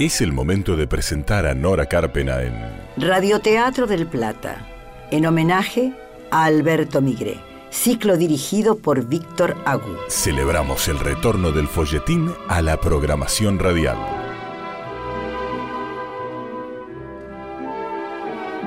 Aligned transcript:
Es 0.00 0.22
el 0.22 0.32
momento 0.32 0.76
de 0.78 0.86
presentar 0.86 1.44
a 1.44 1.54
Nora 1.54 1.84
Carpena 1.84 2.40
en 2.42 2.54
Radioteatro 2.96 3.86
del 3.86 4.06
Plata, 4.06 4.66
en 5.10 5.26
homenaje 5.26 5.92
a 6.30 6.46
Alberto 6.46 7.02
Migré, 7.02 7.36
ciclo 7.68 8.16
dirigido 8.16 8.78
por 8.78 9.06
Víctor 9.06 9.58
Agú. 9.66 9.94
Celebramos 10.08 10.88
el 10.88 10.98
retorno 10.98 11.52
del 11.52 11.68
folletín 11.68 12.32
a 12.48 12.62
la 12.62 12.80
programación 12.80 13.58
radial. 13.58 13.98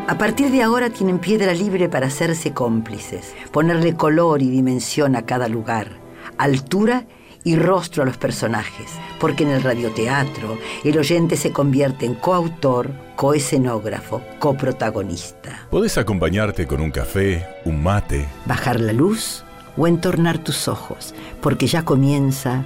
A 0.08 0.16
partir 0.20 0.52
de 0.52 0.62
ahora 0.62 0.92
tienen 0.92 1.18
piedra 1.18 1.56
libre 1.56 1.90
para 1.90 2.06
hacerse 2.06 2.54
cómplices, 2.54 3.34
ponerle 3.52 3.96
color 3.96 4.44
y 4.44 4.52
dimensión 4.52 5.16
a 5.16 5.26
cada 5.26 5.48
lugar, 5.48 5.94
altura 6.38 7.08
y 7.08 7.23
rostro 7.56 8.04
a 8.04 8.06
los 8.06 8.18
personajes, 8.18 8.92
porque 9.20 9.44
en 9.44 9.50
el 9.50 9.64
radioteatro 9.64 10.58
el 10.84 10.98
oyente 10.98 11.36
se 11.36 11.52
convierte 11.52 12.06
en 12.06 12.16
coautor, 12.16 12.92
coescenógrafo, 13.16 14.22
coprotagonista. 14.40 15.68
Podés 15.70 15.98
acompañarte 15.98 16.66
con 16.66 16.82
un 16.82 16.92
café, 16.92 17.46
un 17.66 17.84
mate, 17.84 18.28
Bajar 18.46 18.80
la 18.80 18.94
luz 18.94 19.44
o 19.76 19.88
entornar 19.88 20.38
tus 20.38 20.68
ojos, 20.68 21.14
porque 21.42 21.68
ya 21.68 21.84
comienza 21.84 22.66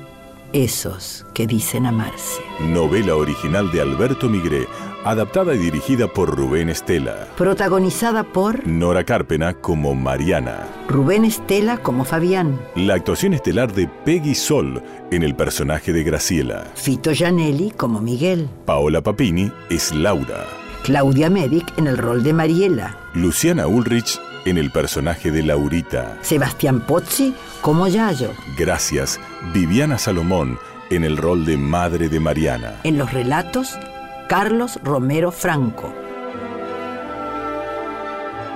esos 0.54 1.26
que 1.34 1.48
dicen 1.48 1.86
amarse. 1.86 2.42
novela 2.60 3.16
original 3.16 3.72
de 3.72 3.82
Alberto 3.82 4.30
Migré, 4.30 4.68
adaptada 5.10 5.54
y 5.56 5.58
dirigida 5.58 6.08
por 6.08 6.36
Rubén 6.36 6.70
Estela. 6.70 7.28
Protagonizada 7.38 8.24
por 8.24 8.66
Nora 8.68 9.04
Carpena 9.04 9.54
como 9.54 9.96
Mariana. 9.96 10.68
Rubén 10.88 11.26
Estela 11.26 11.78
como 11.78 12.04
Fabián, 12.06 12.60
La 12.76 12.96
actuación 12.96 13.34
estelar 13.34 13.74
de 13.74 13.88
Peggy 13.88 14.36
Sol 14.36 14.82
en 15.12 15.24
el 15.24 15.36
personaje 15.36 15.94
de 15.94 16.04
Graciela. 16.04 16.66
Fito 16.76 17.12
Gianelli 17.14 17.72
como 17.72 18.02
Miguel, 18.02 18.48
Paola 18.66 19.02
Papini 19.02 19.52
es 19.70 19.94
Laura. 19.94 20.46
Claudia 20.84 21.30
Medic 21.30 21.78
en 21.78 21.88
el 21.88 21.98
rol 21.98 22.24
de 22.24 22.34
Mariela, 22.34 22.98
Luciana 23.14 23.68
Ulrich 23.68 24.20
en 24.46 24.58
el 24.58 24.72
personaje 24.72 25.32
de 25.32 25.44
Laurita. 25.44 26.18
Sebastián 26.22 26.80
Pozzi 26.82 27.34
como 27.62 27.88
Yayo, 27.88 28.32
Gracias, 28.58 29.20
Viviana 29.54 29.98
Salomón 29.98 30.58
en 30.90 31.04
el 31.04 31.18
rol 31.18 31.46
de 31.46 31.58
madre 31.58 32.08
de 32.08 32.20
Mariana. 32.22 32.76
en 32.86 32.98
los 32.98 33.12
relatos 33.12 33.78
Carlos 34.28 34.78
Romero 34.84 35.32
Franco. 35.32 35.94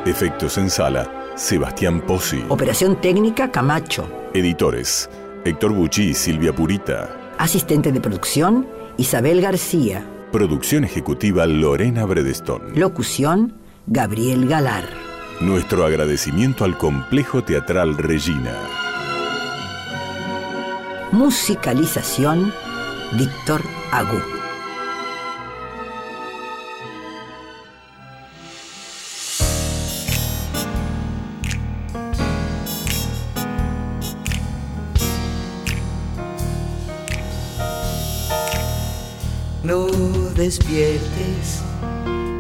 Efectos 0.06 0.58
en 0.58 0.70
sala, 0.70 1.10
Sebastián 1.36 2.02
Pozzi. 2.02 2.44
Operación 2.50 3.00
técnica 3.00 3.52
Camacho. 3.52 4.06
Editores, 4.34 5.10
Héctor 5.46 5.72
Bucci 5.72 6.10
y 6.10 6.14
Silvia 6.14 6.54
Purita. 6.54 7.16
Asistente 7.38 7.94
de 7.94 8.02
producción 8.02 8.68
Isabel 8.98 9.40
García. 9.40 10.06
Producción 10.34 10.84
ejecutiva 10.84 11.46
Lorena 11.46 12.06
Bredestón. 12.06 12.74
Locución 12.76 13.54
Gabriel 13.88 14.50
Galar. 14.50 14.90
Nuestro 15.40 15.86
agradecimiento 15.86 16.66
al 16.66 16.78
Complejo 16.78 17.44
Teatral 17.44 17.98
Regina. 17.98 18.54
Musicalización 21.14 22.52
Víctor 23.14 23.62
Agú. 23.92 24.41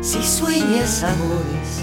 Si 0.02 0.22
sueñas 0.22 1.02
amores, 1.02 1.80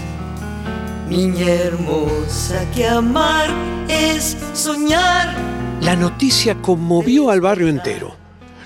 niña 1.09 1.47
hermosa, 1.47 2.71
que 2.75 2.87
amar 2.87 3.49
es 3.89 4.37
soñar. 4.53 5.35
La 5.81 5.97
noticia 5.97 6.61
conmovió 6.61 7.31
al 7.31 7.41
barrio 7.41 7.69
entero. 7.69 8.15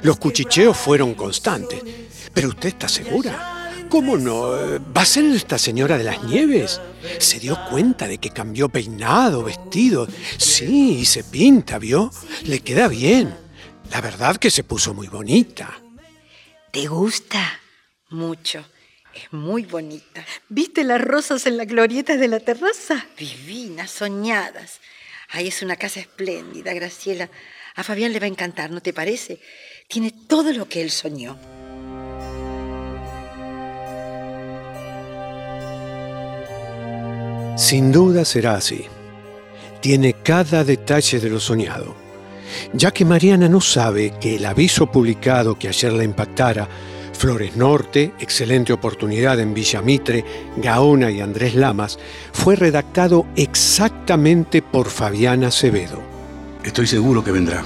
Los 0.02 0.18
cuchicheos 0.18 0.76
fueron 0.76 1.14
constantes. 1.14 1.84
¿Pero 2.34 2.48
usted 2.48 2.70
está 2.70 2.88
segura? 2.88 3.86
¿Cómo 3.88 4.16
no? 4.16 4.48
¿Va 4.96 5.02
a 5.02 5.06
ser 5.06 5.26
esta 5.26 5.56
señora 5.56 5.96
de 5.96 6.04
las 6.04 6.24
nieves? 6.24 6.80
¿Se 7.18 7.38
dio 7.38 7.56
cuenta 7.70 8.08
de 8.08 8.18
que 8.18 8.30
cambió 8.30 8.70
peinado, 8.70 9.44
vestido? 9.44 10.08
Sí, 10.36 10.98
y 11.00 11.04
se 11.04 11.22
pinta, 11.22 11.78
¿vio? 11.78 12.10
Le 12.44 12.58
queda 12.58 12.88
bien. 12.88 13.32
La 13.92 14.00
verdad 14.00 14.36
que 14.36 14.50
se 14.50 14.64
puso 14.64 14.94
muy 14.94 15.06
bonita. 15.06 15.81
¿Te 16.72 16.86
gusta? 16.86 17.60
Mucho. 18.08 18.64
Es 19.14 19.30
muy 19.30 19.64
bonita. 19.64 20.24
¿Viste 20.48 20.84
las 20.84 21.02
rosas 21.02 21.46
en 21.46 21.58
la 21.58 21.66
glorieta 21.66 22.16
de 22.16 22.28
la 22.28 22.40
terraza? 22.40 23.06
Divinas, 23.18 23.90
soñadas. 23.90 24.80
Ay, 25.28 25.48
es 25.48 25.60
una 25.60 25.76
casa 25.76 26.00
espléndida, 26.00 26.72
Graciela. 26.72 27.28
A 27.74 27.84
Fabián 27.84 28.10
le 28.14 28.20
va 28.20 28.24
a 28.24 28.30
encantar, 28.30 28.70
¿no 28.70 28.80
te 28.80 28.94
parece? 28.94 29.38
Tiene 29.86 30.12
todo 30.26 30.50
lo 30.54 30.66
que 30.66 30.80
él 30.80 30.90
soñó. 30.90 31.38
Sin 37.58 37.92
duda 37.92 38.24
será 38.24 38.54
así. 38.54 38.86
Tiene 39.82 40.14
cada 40.22 40.64
detalle 40.64 41.20
de 41.20 41.28
lo 41.28 41.38
soñado. 41.38 42.01
Ya 42.72 42.90
que 42.90 43.04
Mariana 43.04 43.48
no 43.48 43.60
sabe 43.60 44.14
que 44.20 44.36
el 44.36 44.46
aviso 44.46 44.90
publicado 44.90 45.58
que 45.58 45.68
ayer 45.68 45.92
la 45.92 46.04
impactara, 46.04 46.68
Flores 47.12 47.56
Norte, 47.56 48.12
excelente 48.18 48.72
oportunidad 48.72 49.38
en 49.38 49.54
Villa 49.54 49.80
Mitre, 49.80 50.24
Gaona 50.56 51.10
y 51.10 51.20
Andrés 51.20 51.54
Lamas, 51.54 51.98
fue 52.32 52.56
redactado 52.56 53.26
exactamente 53.36 54.62
por 54.62 54.88
Fabiana 54.88 55.48
Acevedo. 55.48 56.02
Estoy 56.64 56.86
seguro 56.86 57.22
que 57.22 57.32
vendrá. 57.32 57.64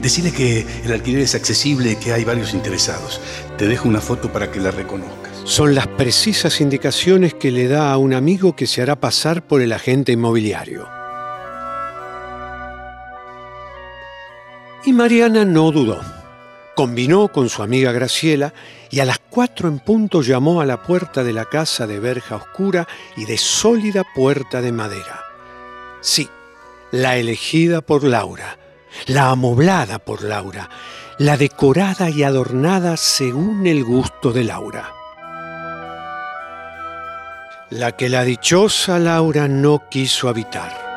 Decide 0.00 0.32
que 0.32 0.66
el 0.84 0.92
alquiler 0.92 1.22
es 1.22 1.34
accesible 1.34 1.92
y 1.92 1.96
que 1.96 2.12
hay 2.12 2.24
varios 2.24 2.54
interesados. 2.54 3.20
Te 3.58 3.66
dejo 3.66 3.88
una 3.88 4.00
foto 4.00 4.32
para 4.32 4.50
que 4.50 4.60
la 4.60 4.70
reconozcas. 4.70 5.30
Son 5.44 5.74
las 5.74 5.86
precisas 5.86 6.60
indicaciones 6.60 7.34
que 7.34 7.50
le 7.50 7.66
da 7.66 7.92
a 7.92 7.96
un 7.96 8.14
amigo 8.14 8.54
que 8.54 8.66
se 8.66 8.82
hará 8.82 8.96
pasar 8.96 9.42
por 9.42 9.62
el 9.62 9.72
agente 9.72 10.12
inmobiliario. 10.12 10.99
Y 14.84 14.92
Mariana 14.92 15.44
no 15.44 15.70
dudó. 15.70 16.00
Combinó 16.74 17.28
con 17.28 17.48
su 17.50 17.62
amiga 17.62 17.92
Graciela 17.92 18.54
y 18.90 19.00
a 19.00 19.04
las 19.04 19.18
cuatro 19.18 19.68
en 19.68 19.78
punto 19.80 20.22
llamó 20.22 20.60
a 20.60 20.66
la 20.66 20.82
puerta 20.82 21.22
de 21.22 21.32
la 21.32 21.44
casa 21.44 21.86
de 21.86 22.00
verja 22.00 22.36
oscura 22.36 22.88
y 23.16 23.26
de 23.26 23.36
sólida 23.36 24.04
puerta 24.14 24.62
de 24.62 24.72
madera. 24.72 25.20
Sí, 26.00 26.30
la 26.90 27.18
elegida 27.18 27.82
por 27.82 28.04
Laura, 28.04 28.58
la 29.06 29.30
amoblada 29.30 29.98
por 29.98 30.22
Laura, 30.22 30.70
la 31.18 31.36
decorada 31.36 32.08
y 32.08 32.22
adornada 32.22 32.96
según 32.96 33.66
el 33.66 33.84
gusto 33.84 34.32
de 34.32 34.44
Laura. 34.44 34.94
La 37.68 37.92
que 37.92 38.08
la 38.08 38.24
dichosa 38.24 38.98
Laura 38.98 39.46
no 39.46 39.88
quiso 39.90 40.28
habitar. 40.28 40.89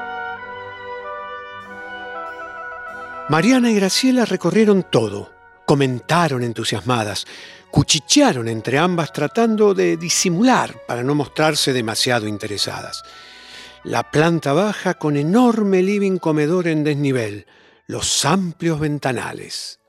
Mariana 3.33 3.71
y 3.71 3.73
Graciela 3.73 4.25
recorrieron 4.25 4.85
todo, 4.91 5.33
comentaron 5.65 6.43
entusiasmadas, 6.43 7.25
cuchichearon 7.71 8.47
entre 8.47 8.77
ambas 8.77 9.11
tratando 9.11 9.73
de 9.73 9.97
disimular 9.97 10.85
para 10.85 11.01
no 11.01 11.15
mostrarse 11.15 11.73
demasiado 11.73 12.27
interesadas. 12.27 13.01
La 13.85 14.11
planta 14.11 14.53
baja 14.53 14.93
con 14.93 15.17
enorme 15.17 15.81
living 15.81 16.19
comedor 16.19 16.67
en 16.67 16.83
desnivel, 16.83 17.47
los 17.87 18.23
amplios 18.23 18.79
ventanales. 18.79 19.79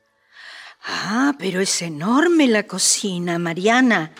Ah, 0.87 1.35
pero 1.39 1.61
es 1.61 1.83
enorme 1.83 2.49
la 2.49 2.63
cocina, 2.63 3.39
Mariana. 3.39 4.13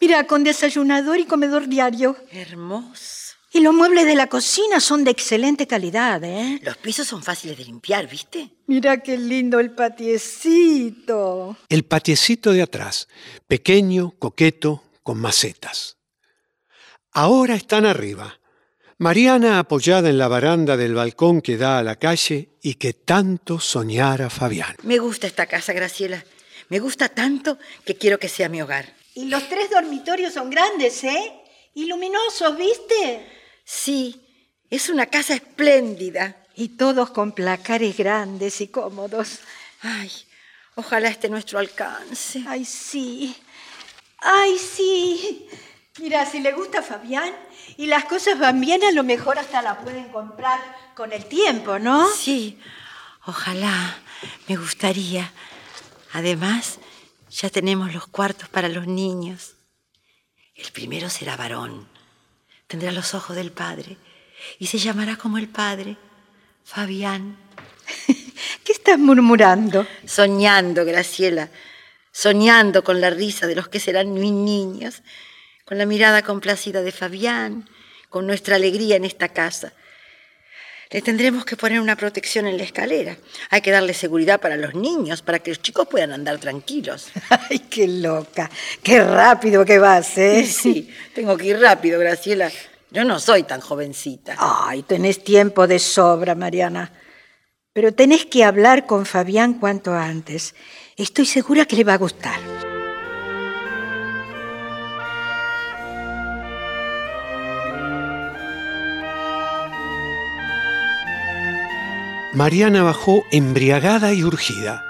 Mira, 0.00 0.28
con 0.28 0.44
desayunador 0.44 1.18
y 1.18 1.24
comedor 1.24 1.66
diario. 1.66 2.16
Hermoso. 2.30 3.41
Y 3.54 3.60
los 3.60 3.74
muebles 3.74 4.06
de 4.06 4.14
la 4.14 4.28
cocina 4.28 4.80
son 4.80 5.04
de 5.04 5.10
excelente 5.10 5.66
calidad, 5.66 6.24
¿eh? 6.24 6.58
Los 6.62 6.78
pisos 6.78 7.06
son 7.06 7.22
fáciles 7.22 7.58
de 7.58 7.66
limpiar, 7.66 8.08
¿viste? 8.08 8.48
Mira 8.66 9.02
qué 9.02 9.18
lindo 9.18 9.60
el 9.60 9.72
patiecito. 9.72 11.58
El 11.68 11.84
patiecito 11.84 12.52
de 12.52 12.62
atrás, 12.62 13.08
pequeño, 13.46 14.14
coqueto, 14.18 14.82
con 15.02 15.18
macetas. 15.18 15.98
Ahora 17.12 17.54
están 17.54 17.84
arriba. 17.84 18.40
Mariana 18.96 19.58
apoyada 19.58 20.08
en 20.08 20.16
la 20.16 20.28
baranda 20.28 20.78
del 20.78 20.94
balcón 20.94 21.42
que 21.42 21.58
da 21.58 21.78
a 21.78 21.82
la 21.82 21.96
calle 21.96 22.56
y 22.62 22.76
que 22.76 22.94
tanto 22.94 23.60
soñara 23.60 24.30
Fabián. 24.30 24.76
Me 24.82 24.98
gusta 24.98 25.26
esta 25.26 25.44
casa, 25.44 25.74
Graciela. 25.74 26.24
Me 26.70 26.78
gusta 26.78 27.10
tanto 27.10 27.58
que 27.84 27.96
quiero 27.96 28.18
que 28.18 28.30
sea 28.30 28.48
mi 28.48 28.62
hogar. 28.62 28.94
Y 29.14 29.26
los 29.26 29.46
tres 29.50 29.68
dormitorios 29.68 30.32
son 30.32 30.48
grandes, 30.48 31.04
¿eh? 31.04 31.34
Y 31.74 31.84
luminosos, 31.84 32.56
¿viste? 32.56 33.41
Sí, 33.64 34.20
es 34.70 34.88
una 34.88 35.06
casa 35.06 35.34
espléndida. 35.34 36.36
Y 36.54 36.76
todos 36.76 37.10
con 37.10 37.32
placares 37.32 37.96
grandes 37.96 38.60
y 38.60 38.68
cómodos. 38.68 39.38
Ay, 39.80 40.10
Ojalá 40.74 41.08
esté 41.08 41.28
nuestro 41.28 41.58
alcance. 41.58 42.42
Ay, 42.48 42.64
sí. 42.64 43.36
Ay, 44.18 44.58
sí. 44.58 45.46
Mira, 45.98 46.24
si 46.24 46.40
le 46.40 46.52
gusta 46.52 46.78
a 46.78 46.82
Fabián 46.82 47.34
y 47.76 47.86
las 47.86 48.06
cosas 48.06 48.38
van 48.38 48.60
bien, 48.60 48.82
a 48.82 48.92
lo 48.92 49.04
mejor 49.04 49.38
hasta 49.38 49.60
la 49.60 49.78
pueden 49.80 50.08
comprar 50.08 50.60
con 50.94 51.12
el 51.12 51.26
tiempo, 51.26 51.78
¿no? 51.78 52.10
Sí, 52.10 52.58
ojalá. 53.26 53.98
Me 54.48 54.56
gustaría. 54.56 55.30
Además, 56.12 56.78
ya 57.28 57.50
tenemos 57.50 57.92
los 57.92 58.06
cuartos 58.06 58.48
para 58.48 58.68
los 58.68 58.86
niños. 58.86 59.56
El 60.54 60.72
primero 60.72 61.10
será 61.10 61.36
varón. 61.36 61.86
Tendrá 62.72 62.90
los 62.90 63.12
ojos 63.12 63.36
del 63.36 63.52
padre 63.52 63.98
y 64.58 64.66
se 64.66 64.78
llamará 64.78 65.16
como 65.16 65.36
el 65.36 65.46
padre, 65.46 65.98
Fabián. 66.64 67.36
¿Qué 68.64 68.72
estás 68.72 68.98
murmurando? 68.98 69.86
Soñando, 70.06 70.86
Graciela, 70.86 71.50
soñando 72.12 72.82
con 72.82 72.98
la 73.02 73.10
risa 73.10 73.46
de 73.46 73.56
los 73.56 73.68
que 73.68 73.78
serán 73.78 74.14
mis 74.14 74.32
niños, 74.32 75.02
con 75.66 75.76
la 75.76 75.84
mirada 75.84 76.22
complacida 76.22 76.80
de 76.80 76.92
Fabián, 76.92 77.68
con 78.08 78.26
nuestra 78.26 78.56
alegría 78.56 78.96
en 78.96 79.04
esta 79.04 79.28
casa. 79.28 79.74
Le 80.92 81.00
tendremos 81.00 81.46
que 81.46 81.56
poner 81.56 81.80
una 81.80 81.96
protección 81.96 82.46
en 82.46 82.58
la 82.58 82.64
escalera. 82.64 83.16
Hay 83.48 83.62
que 83.62 83.70
darle 83.70 83.94
seguridad 83.94 84.38
para 84.40 84.58
los 84.58 84.74
niños, 84.74 85.22
para 85.22 85.38
que 85.38 85.50
los 85.50 85.62
chicos 85.62 85.88
puedan 85.88 86.12
andar 86.12 86.38
tranquilos. 86.38 87.08
Ay, 87.30 87.60
qué 87.60 87.88
loca. 87.88 88.50
Qué 88.82 89.02
rápido 89.02 89.64
que 89.64 89.78
vas, 89.78 90.18
¿eh? 90.18 90.44
Sí, 90.44 90.94
tengo 91.14 91.34
que 91.38 91.46
ir 91.46 91.58
rápido, 91.58 91.98
Graciela. 91.98 92.52
Yo 92.90 93.04
no 93.04 93.18
soy 93.20 93.44
tan 93.44 93.62
jovencita. 93.62 94.36
Ay, 94.38 94.82
tenés 94.82 95.24
tiempo 95.24 95.66
de 95.66 95.78
sobra, 95.78 96.34
Mariana. 96.34 96.92
Pero 97.72 97.94
tenés 97.94 98.26
que 98.26 98.44
hablar 98.44 98.84
con 98.84 99.06
Fabián 99.06 99.54
cuanto 99.54 99.94
antes. 99.94 100.54
Estoy 100.98 101.24
segura 101.24 101.64
que 101.64 101.76
le 101.76 101.84
va 101.84 101.94
a 101.94 101.98
gustar. 101.98 102.38
Mariana 112.34 112.82
bajó 112.82 113.26
embriagada 113.30 114.14
y 114.14 114.24
urgida. 114.24 114.86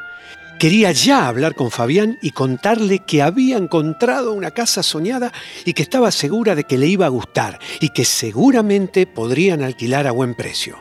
Quería 0.61 0.93
ya 0.93 1.27
hablar 1.27 1.57
con 1.57 1.73
Fabián 1.73 2.17
y 2.23 2.31
contarle 2.31 3.01
que 3.01 3.21
había 3.21 3.57
encontrado 3.57 4.33
una 4.33 4.53
casa 4.53 4.85
soñada 4.85 5.33
y 5.65 5.73
que 5.73 5.83
estaba 5.83 6.13
segura 6.13 6.55
de 6.55 6.63
que 6.63 6.79
le 6.79 6.87
iba 6.87 7.07
a 7.07 7.09
gustar 7.09 7.59
y 7.81 7.89
que 7.89 8.05
seguramente 8.05 9.09
podrían 9.09 9.63
alquilar 9.63 10.07
a 10.07 10.13
buen 10.13 10.37
precio. 10.37 10.79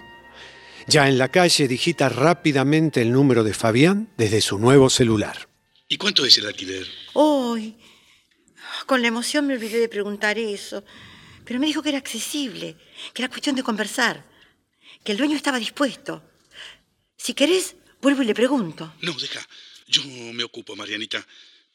Ya 0.85 1.07
en 1.07 1.17
la 1.17 1.29
calle 1.29 1.67
digita 1.67 2.09
rápidamente 2.09 3.01
el 3.01 3.11
número 3.11 3.43
de 3.43 3.55
Fabián 3.55 4.09
desde 4.15 4.41
su 4.41 4.59
nuevo 4.59 4.91
celular. 4.91 5.49
¿Y 5.87 5.97
cuánto 5.97 6.23
es 6.25 6.37
el 6.37 6.45
alquiler? 6.45 6.85
Hoy, 7.13 7.75
con 8.85 9.01
la 9.01 9.07
emoción 9.07 9.47
me 9.47 9.55
olvidé 9.55 9.79
de 9.79 9.89
preguntar 9.89 10.37
eso, 10.37 10.83
pero 11.43 11.59
me 11.59 11.65
dijo 11.65 11.81
que 11.81 11.89
era 11.89 11.97
accesible, 11.97 12.75
que 13.13 13.23
era 13.23 13.29
cuestión 13.29 13.55
de 13.55 13.63
conversar, 13.63 14.23
que 15.03 15.11
el 15.11 15.17
dueño 15.17 15.35
estaba 15.35 15.57
dispuesto. 15.57 16.21
Si 17.21 17.35
querés, 17.35 17.75
vuelvo 18.01 18.23
y 18.23 18.25
le 18.25 18.33
pregunto. 18.33 18.95
No, 19.01 19.13
deja. 19.13 19.47
Yo 19.85 20.01
me 20.33 20.43
ocupo, 20.43 20.75
Marianita. 20.75 21.23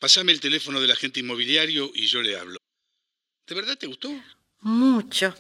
Pásame 0.00 0.32
el 0.32 0.40
teléfono 0.40 0.81
del 0.81 0.90
agente 0.90 1.20
inmobiliario 1.20 1.88
y 1.94 2.08
yo 2.08 2.20
le 2.20 2.37
hablo. 2.37 2.58
¿De 3.46 3.54
verdad 3.54 3.78
te 3.78 3.87
gustó? 3.87 4.10
Mucho. 4.62 5.32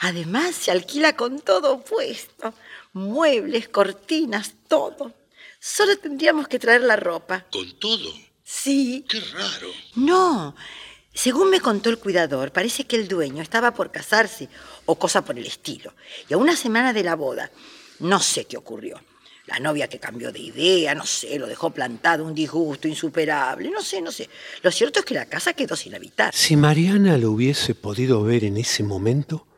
Además, 0.00 0.54
se 0.56 0.70
alquila 0.70 1.16
con 1.16 1.40
todo 1.40 1.82
puesto. 1.82 2.52
Muebles, 2.92 3.70
cortinas, 3.70 4.52
todo. 4.68 5.14
Solo 5.58 5.96
tendríamos 5.96 6.46
que 6.46 6.58
traer 6.58 6.82
la 6.82 6.96
ropa. 6.96 7.46
¿Con 7.50 7.78
todo? 7.78 8.12
Sí. 8.44 9.06
Qué 9.08 9.20
raro. 9.20 9.72
No. 9.94 10.54
Según 11.14 11.48
me 11.48 11.62
contó 11.62 11.88
el 11.88 11.98
cuidador, 11.98 12.52
parece 12.52 12.84
que 12.84 12.96
el 12.96 13.08
dueño 13.08 13.42
estaba 13.42 13.72
por 13.72 13.90
casarse 13.90 14.50
o 14.84 14.98
cosa 14.98 15.24
por 15.24 15.38
el 15.38 15.46
estilo. 15.46 15.94
Y 16.28 16.34
a 16.34 16.36
una 16.36 16.56
semana 16.56 16.92
de 16.92 17.04
la 17.04 17.14
boda, 17.14 17.50
no 18.00 18.20
sé 18.20 18.44
qué 18.44 18.58
ocurrió. 18.58 19.00
La 19.50 19.58
novia 19.58 19.88
que 19.88 19.98
cambió 19.98 20.30
de 20.30 20.38
idea, 20.38 20.94
no 20.94 21.04
sé, 21.04 21.36
lo 21.38 21.48
dejó 21.48 21.70
plantado, 21.70 22.24
un 22.24 22.34
disgusto 22.34 22.86
insuperable, 22.86 23.68
no 23.68 23.82
sé, 23.82 24.00
no 24.00 24.12
sé. 24.12 24.28
Lo 24.62 24.70
cierto 24.70 25.00
es 25.00 25.04
que 25.04 25.14
la 25.14 25.26
casa 25.26 25.52
quedó 25.54 25.74
sin 25.74 25.94
habitar. 25.94 26.32
Si 26.32 26.54
Mariana 26.54 27.18
lo 27.18 27.32
hubiese 27.32 27.74
podido 27.74 28.22
ver 28.22 28.44
en 28.44 28.56
ese 28.56 28.84
momento, 28.84 29.48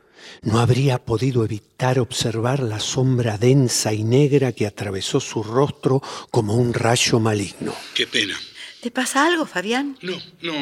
no 0.40 0.60
habría 0.60 0.98
podido 0.98 1.44
evitar 1.44 1.98
observar 1.98 2.60
la 2.60 2.80
sombra 2.80 3.36
densa 3.36 3.92
y 3.92 4.02
negra 4.02 4.52
que 4.52 4.66
atravesó 4.66 5.20
su 5.20 5.42
rostro 5.42 6.02
como 6.30 6.54
un 6.54 6.72
rayo 6.72 7.20
maligno. 7.20 7.74
Qué 7.94 8.06
pena. 8.06 8.38
¿Te 8.80 8.90
pasa 8.90 9.26
algo, 9.26 9.44
Fabián? 9.44 9.98
No, 10.00 10.16
no. 10.40 10.54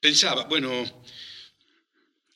Pensaba, 0.00 0.44
bueno, 0.44 0.70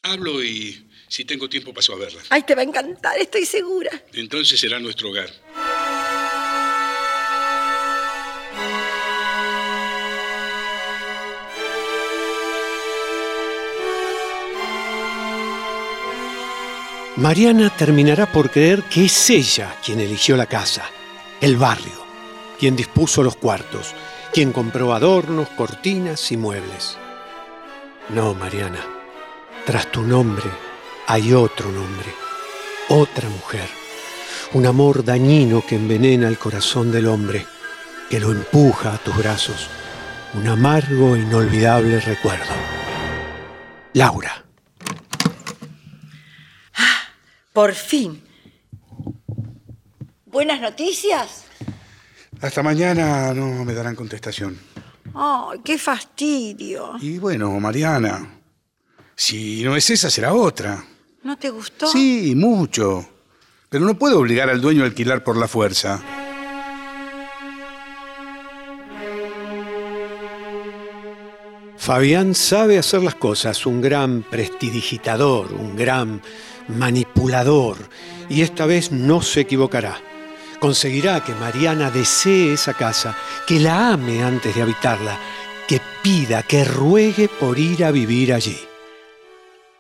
hablo 0.03 0.43
y 0.43 0.91
si 1.09 1.25
tengo 1.25 1.49
tiempo 1.49 1.73
paso 1.73 1.93
a 1.93 1.97
verla. 1.97 2.23
Ay, 2.29 2.43
te 2.43 2.55
va 2.55 2.63
a 2.63 2.65
encantar, 2.65 3.17
estoy 3.19 3.47
segura. 3.47 3.91
Entonces 4.13 4.59
será 4.59 4.81
nuestro 4.81 5.11
hogar. 5.11 5.31
Mariana 17.17 17.69
terminará 17.69 18.25
por 18.25 18.51
creer 18.51 18.83
que 18.85 19.05
es 19.05 19.29
ella 19.29 19.77
quien 19.85 20.01
eligió 20.01 20.35
la 20.35 20.47
casa, 20.47 20.85
el 21.43 21.59
barrio, 21.59 22.07
quien 22.59 22.75
dispuso 22.75 23.23
los 23.23 23.37
cuartos, 23.37 23.95
quien 24.33 24.51
compró 24.51 24.95
adornos, 24.95 25.51
cortinas 25.51 26.33
y 26.33 26.39
muebles. 26.39 26.97
No, 28.09 28.33
Mariana, 28.33 28.81
tras 29.67 29.93
tu 29.93 30.01
nombre 30.03 30.51
hay 31.07 31.35
otro 31.35 31.71
nombre, 31.71 32.15
otra 32.89 33.29
mujer, 33.29 33.69
un 34.55 34.65
amor 34.65 35.05
dañino 35.05 35.63
que 35.67 35.77
envenena 35.77 36.29
el 36.29 36.39
corazón 36.39 36.91
del 36.91 37.09
hombre, 37.09 37.47
que 38.09 38.21
lo 38.21 38.33
empuja 38.33 38.95
a 38.95 38.99
tus 38.99 39.15
brazos, 39.19 39.69
un 40.33 40.49
amargo 40.49 41.15
e 41.15 41.21
inolvidable 41.21 42.01
recuerdo. 42.01 42.55
Laura. 43.93 44.42
Por 47.53 47.75
fin. 47.75 48.23
¿Buenas 50.27 50.61
noticias? 50.61 51.45
Hasta 52.41 52.63
mañana 52.63 53.35
no 53.35 53.65
me 53.65 53.75
darán 53.75 53.95
contestación. 53.95 54.59
Ay, 55.15 55.61
qué 55.63 55.77
fastidio. 55.77 56.95
Y 57.01 57.19
bueno, 57.19 57.51
Mariana, 57.61 58.41
si 59.15 59.63
no 59.63 59.77
es 59.77 59.91
esa, 59.91 60.11
será 60.11 60.33
otra. 60.33 60.83
¿No 61.23 61.37
te 61.37 61.51
gustó? 61.51 61.87
Sí, 61.87 62.35
mucho. 62.35 63.07
Pero 63.69 63.85
no 63.85 63.99
puedo 63.99 64.19
obligar 64.19 64.49
al 64.49 64.61
dueño 64.61 64.83
a 64.83 64.87
alquilar 64.87 65.23
por 65.23 65.37
la 65.37 65.47
fuerza. 65.47 66.03
Fabián 71.83 72.37
sabe 72.37 72.79
hacer 72.79 73.03
las 73.03 73.17
cosas, 73.17 73.67
un 73.67 73.81
gran 73.81 74.23
prestidigitador, 74.23 75.53
un 75.53 75.75
gran 75.75 76.23
manipulador, 76.69 77.77
y 78.29 78.43
esta 78.43 78.67
vez 78.67 78.93
no 78.93 79.21
se 79.21 79.41
equivocará. 79.41 80.01
Conseguirá 80.61 81.25
que 81.25 81.35
Mariana 81.35 81.91
desee 81.91 82.53
esa 82.53 82.75
casa, 82.75 83.19
que 83.49 83.59
la 83.59 83.95
ame 83.95 84.23
antes 84.23 84.55
de 84.55 84.63
habitarla, 84.63 85.19
que 85.67 85.81
pida, 86.05 86.45
que 86.45 86.65
ruegue 86.65 87.29
por 87.29 87.59
ir 87.59 87.85
a 87.85 87.91
vivir 87.91 88.33
allí. 88.33 88.61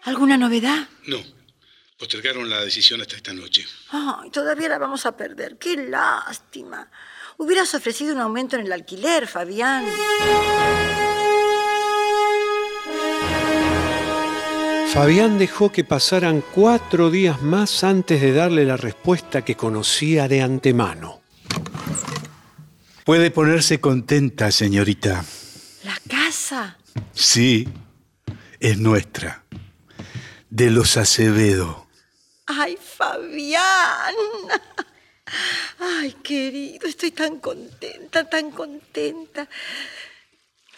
¿Alguna 0.02 0.36
novedad? 0.36 0.88
No. 1.06 1.18
Postergaron 1.96 2.50
la 2.50 2.62
decisión 2.62 3.00
hasta 3.00 3.14
esta 3.14 3.32
noche. 3.32 3.64
Ay, 3.90 4.28
todavía 4.30 4.68
la 4.68 4.78
vamos 4.78 5.06
a 5.06 5.16
perder. 5.16 5.56
Qué 5.56 5.76
lástima. 5.76 6.90
Hubieras 7.36 7.72
ofrecido 7.76 8.12
un 8.12 8.20
aumento 8.20 8.56
en 8.56 8.66
el 8.66 8.72
alquiler, 8.72 9.28
Fabián. 9.28 9.84
Fabián 14.92 15.38
dejó 15.38 15.72
que 15.72 15.84
pasaran 15.84 16.44
cuatro 16.54 17.10
días 17.10 17.40
más 17.40 17.82
antes 17.82 18.20
de 18.20 18.34
darle 18.34 18.66
la 18.66 18.76
respuesta 18.76 19.42
que 19.42 19.56
conocía 19.56 20.28
de 20.28 20.42
antemano. 20.42 21.22
Puede 23.02 23.30
ponerse 23.30 23.80
contenta, 23.80 24.52
señorita. 24.52 25.24
¿La 25.84 25.98
casa? 26.06 26.76
Sí, 27.14 27.66
es 28.60 28.76
nuestra. 28.76 29.44
De 30.50 30.70
los 30.70 30.98
Acevedo. 30.98 31.86
Ay, 32.44 32.76
Fabián. 32.76 34.14
Ay, 35.78 36.12
querido, 36.22 36.86
estoy 36.86 37.12
tan 37.12 37.38
contenta, 37.38 38.28
tan 38.28 38.50
contenta. 38.50 39.48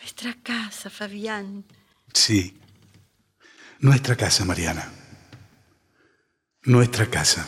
Nuestra 0.01 0.37
casa, 0.41 0.89
Fabián. 0.89 1.65
Sí. 2.13 2.61
Nuestra 3.85 4.17
casa, 4.17 4.47
Mariana. 4.47 4.91
Nuestra 6.63 7.05
casa. 7.05 7.47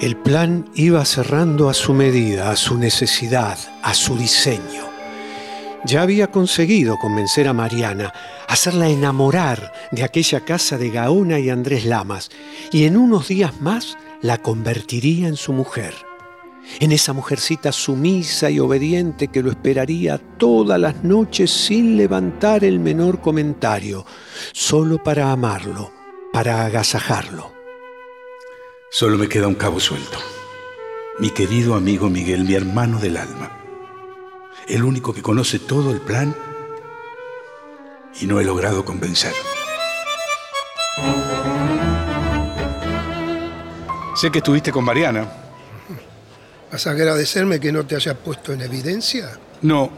El 0.00 0.16
plan 0.18 0.70
iba 0.76 1.04
cerrando 1.04 1.68
a 1.68 1.74
su 1.74 1.92
medida, 1.92 2.52
a 2.52 2.54
su 2.54 2.78
necesidad, 2.78 3.58
a 3.82 3.94
su 3.94 4.16
diseño. 4.16 4.84
Ya 5.84 6.02
había 6.02 6.30
conseguido 6.30 6.98
convencer 6.98 7.48
a 7.48 7.52
Mariana, 7.52 8.12
hacerla 8.46 8.88
enamorar 8.88 9.72
de 9.90 10.04
aquella 10.04 10.44
casa 10.44 10.78
de 10.78 10.90
Gaona 10.90 11.40
y 11.40 11.50
Andrés 11.50 11.84
Lamas, 11.84 12.30
y 12.70 12.84
en 12.84 12.96
unos 12.96 13.26
días 13.26 13.60
más 13.60 13.98
la 14.22 14.40
convertiría 14.40 15.26
en 15.26 15.36
su 15.36 15.52
mujer, 15.52 15.94
en 16.80 16.92
esa 16.92 17.12
mujercita 17.12 17.72
sumisa 17.72 18.50
y 18.50 18.60
obediente 18.60 19.28
que 19.28 19.42
lo 19.42 19.50
esperaría 19.50 20.18
todas 20.18 20.78
las 20.78 21.02
noches 21.04 21.50
sin 21.50 21.96
levantar 21.96 22.64
el 22.64 22.80
menor 22.80 23.20
comentario, 23.20 24.04
solo 24.52 25.02
para 25.02 25.32
amarlo, 25.32 25.92
para 26.32 26.66
agasajarlo. 26.66 27.52
Solo 28.90 29.18
me 29.18 29.28
queda 29.28 29.48
un 29.48 29.54
cabo 29.54 29.80
suelto. 29.80 30.18
Mi 31.18 31.30
querido 31.30 31.74
amigo 31.74 32.10
Miguel, 32.10 32.44
mi 32.44 32.54
hermano 32.54 32.98
del 32.98 33.16
alma. 33.16 33.50
El 34.68 34.82
único 34.84 35.14
que 35.14 35.22
conoce 35.22 35.58
todo 35.58 35.92
el 35.92 36.00
plan 36.00 36.34
y 38.20 38.26
no 38.26 38.40
he 38.40 38.44
logrado 38.44 38.84
convencer. 38.84 39.32
Sé 44.14 44.30
que 44.30 44.38
estuviste 44.38 44.72
con 44.72 44.84
Mariana. 44.84 45.45
¿Vas 46.76 46.86
a 46.86 46.90
agradecerme 46.90 47.58
que 47.58 47.72
no 47.72 47.86
te 47.86 47.96
haya 47.96 48.12
puesto 48.12 48.52
en 48.52 48.60
evidencia? 48.60 49.30
No. 49.62 49.90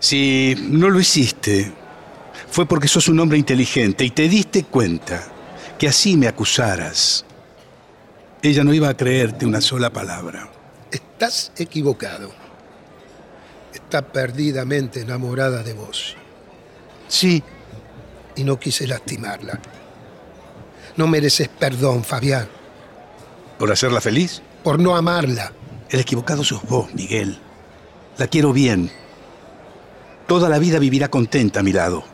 Si 0.00 0.56
no 0.68 0.90
lo 0.90 0.98
hiciste, 0.98 1.72
fue 2.50 2.66
porque 2.66 2.88
sos 2.88 3.06
un 3.06 3.20
hombre 3.20 3.38
inteligente 3.38 4.04
y 4.04 4.10
te 4.10 4.28
diste 4.28 4.64
cuenta 4.64 5.22
que 5.78 5.86
así 5.86 6.16
me 6.16 6.26
acusaras. 6.26 7.24
Ella 8.42 8.64
no 8.64 8.74
iba 8.74 8.88
a 8.88 8.96
creerte 8.96 9.46
una 9.46 9.60
sola 9.60 9.92
palabra. 9.92 10.50
Estás 10.90 11.52
equivocado. 11.56 12.32
Está 13.72 14.02
perdidamente 14.02 15.02
enamorada 15.02 15.62
de 15.62 15.72
vos. 15.72 16.16
Sí. 17.06 17.44
Y 18.34 18.42
no 18.42 18.58
quise 18.58 18.88
lastimarla. 18.88 19.60
No 20.96 21.06
mereces 21.06 21.48
perdón, 21.48 22.02
Fabián. 22.02 22.48
¿Por 23.56 23.70
hacerla 23.70 24.00
feliz? 24.00 24.42
Por 24.64 24.80
no 24.80 24.96
amarla. 24.96 25.52
El 25.90 26.00
equivocado 26.00 26.42
sos 26.42 26.62
vos, 26.64 26.92
Miguel. 26.94 27.38
La 28.18 28.26
quiero 28.26 28.52
bien. 28.52 28.90
Toda 30.26 30.48
la 30.48 30.58
vida 30.58 30.78
vivirá 30.78 31.08
contenta 31.08 31.60
a 31.60 31.62
mi 31.62 31.72
lado. 31.72 32.04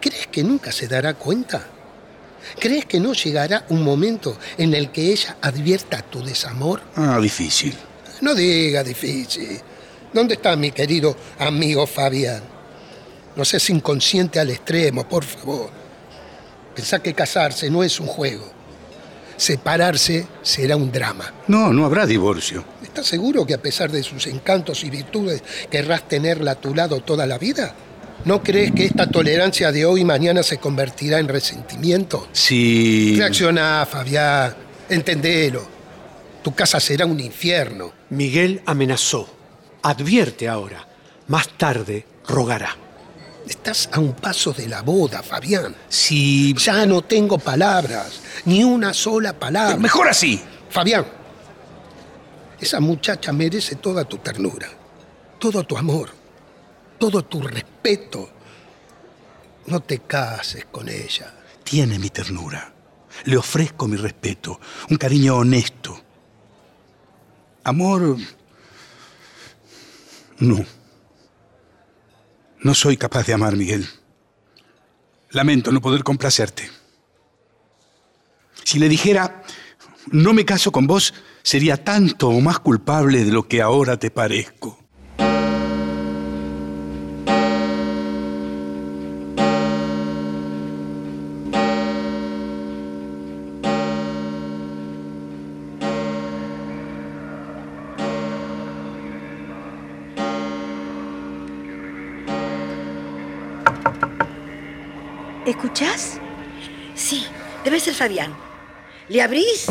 ¿Crees 0.00 0.26
que 0.28 0.42
nunca 0.42 0.72
se 0.72 0.88
dará 0.88 1.14
cuenta? 1.14 1.66
¿Crees 2.58 2.86
que 2.86 3.00
no 3.00 3.12
llegará 3.12 3.64
un 3.68 3.82
momento 3.82 4.38
en 4.56 4.74
el 4.74 4.90
que 4.90 5.12
ella 5.12 5.36
advierta 5.40 6.02
tu 6.02 6.22
desamor? 6.22 6.82
Ah, 6.96 7.18
difícil. 7.20 7.74
No 8.20 8.34
diga 8.34 8.82
difícil. 8.82 9.60
¿Dónde 10.12 10.34
está 10.34 10.56
mi 10.56 10.70
querido 10.70 11.16
amigo 11.38 11.86
Fabián? 11.86 12.42
No 13.36 13.44
seas 13.44 13.68
inconsciente 13.70 14.38
al 14.38 14.50
extremo, 14.50 15.08
por 15.08 15.24
favor. 15.24 15.70
Pensá 16.74 17.00
que 17.00 17.14
casarse 17.14 17.68
no 17.68 17.82
es 17.82 17.98
un 18.00 18.06
juego. 18.06 18.50
Separarse 19.36 20.26
será 20.42 20.76
un 20.76 20.90
drama. 20.92 21.32
No, 21.48 21.72
no 21.72 21.84
habrá 21.84 22.06
divorcio. 22.06 22.64
¿Estás 22.82 23.06
seguro 23.06 23.46
que 23.46 23.54
a 23.54 23.62
pesar 23.62 23.90
de 23.90 24.02
sus 24.02 24.26
encantos 24.26 24.84
y 24.84 24.90
virtudes 24.90 25.42
querrás 25.70 26.08
tenerla 26.08 26.52
a 26.52 26.54
tu 26.60 26.74
lado 26.74 27.00
toda 27.00 27.26
la 27.26 27.38
vida? 27.38 27.74
¿No 28.24 28.42
crees 28.42 28.72
que 28.72 28.86
esta 28.86 29.06
tolerancia 29.06 29.70
de 29.70 29.84
hoy 29.84 30.00
y 30.00 30.04
mañana 30.04 30.42
se 30.42 30.58
convertirá 30.58 31.18
en 31.18 31.28
resentimiento? 31.28 32.28
Sí. 32.32 33.16
Reacciona, 33.18 33.86
Fabián. 33.90 34.54
Entendelo. 34.88 35.66
Tu 36.42 36.54
casa 36.54 36.80
será 36.80 37.04
un 37.04 37.20
infierno. 37.20 37.92
Miguel 38.10 38.62
amenazó. 38.64 39.28
Advierte 39.82 40.48
ahora. 40.48 40.86
Más 41.26 41.48
tarde 41.58 42.06
rogará. 42.26 42.83
Estás 43.48 43.88
a 43.92 44.00
un 44.00 44.14
paso 44.14 44.52
de 44.52 44.68
la 44.68 44.82
boda, 44.82 45.22
Fabián. 45.22 45.74
Sí. 45.88 46.54
Ya 46.54 46.86
no 46.86 47.02
tengo 47.02 47.38
palabras. 47.38 48.20
Ni 48.46 48.64
una 48.64 48.94
sola 48.94 49.32
palabra. 49.32 49.76
Mejor 49.76 50.08
así. 50.08 50.40
Fabián. 50.70 51.06
Esa 52.58 52.80
muchacha 52.80 53.32
merece 53.32 53.76
toda 53.76 54.04
tu 54.04 54.18
ternura. 54.18 54.68
Todo 55.38 55.62
tu 55.64 55.76
amor 55.76 56.24
todo 56.98 57.22
tu 57.24 57.42
respeto. 57.42 58.30
No 59.66 59.80
te 59.80 60.00
cases 60.00 60.66
con 60.70 60.88
ella. 60.88 61.34
Tiene 61.62 61.98
mi 61.98 62.10
ternura. 62.10 62.72
Le 63.24 63.36
ofrezco 63.36 63.86
mi 63.86 63.96
respeto, 63.96 64.60
un 64.90 64.96
cariño 64.96 65.36
honesto. 65.36 66.00
Amor... 67.64 68.16
No. 70.38 70.64
No 72.64 72.74
soy 72.74 72.96
capaz 72.96 73.26
de 73.26 73.34
amar, 73.34 73.56
Miguel. 73.56 73.86
Lamento 75.30 75.70
no 75.70 75.82
poder 75.82 76.02
complacerte. 76.02 76.70
Si 78.64 78.78
le 78.78 78.88
dijera, 78.88 79.42
no 80.10 80.32
me 80.32 80.46
caso 80.46 80.72
con 80.72 80.86
vos, 80.86 81.12
sería 81.42 81.84
tanto 81.84 82.30
o 82.30 82.40
más 82.40 82.58
culpable 82.60 83.22
de 83.24 83.32
lo 83.32 83.46
que 83.46 83.60
ahora 83.60 83.98
te 83.98 84.10
parezco. 84.10 84.83
Fabián. 108.04 108.36
¿Le 109.08 109.22
abrís? 109.22 109.64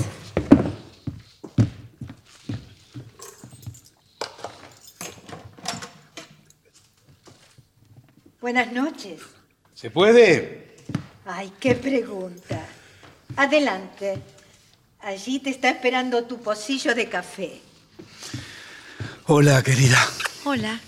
Buenas 8.41 8.71
noches. 8.71 9.21
¿Se 9.75 9.91
puede? 9.91 10.77
Ay, 11.25 11.53
qué 11.59 11.75
pregunta. 11.75 12.65
Adelante. 13.35 14.19
Allí 15.01 15.37
te 15.37 15.51
está 15.51 15.69
esperando 15.69 16.23
tu 16.23 16.41
pocillo 16.41 16.95
de 16.95 17.07
café. 17.07 17.61
Hola, 19.27 19.61
querida. 19.61 19.99
Hola. 20.43 20.79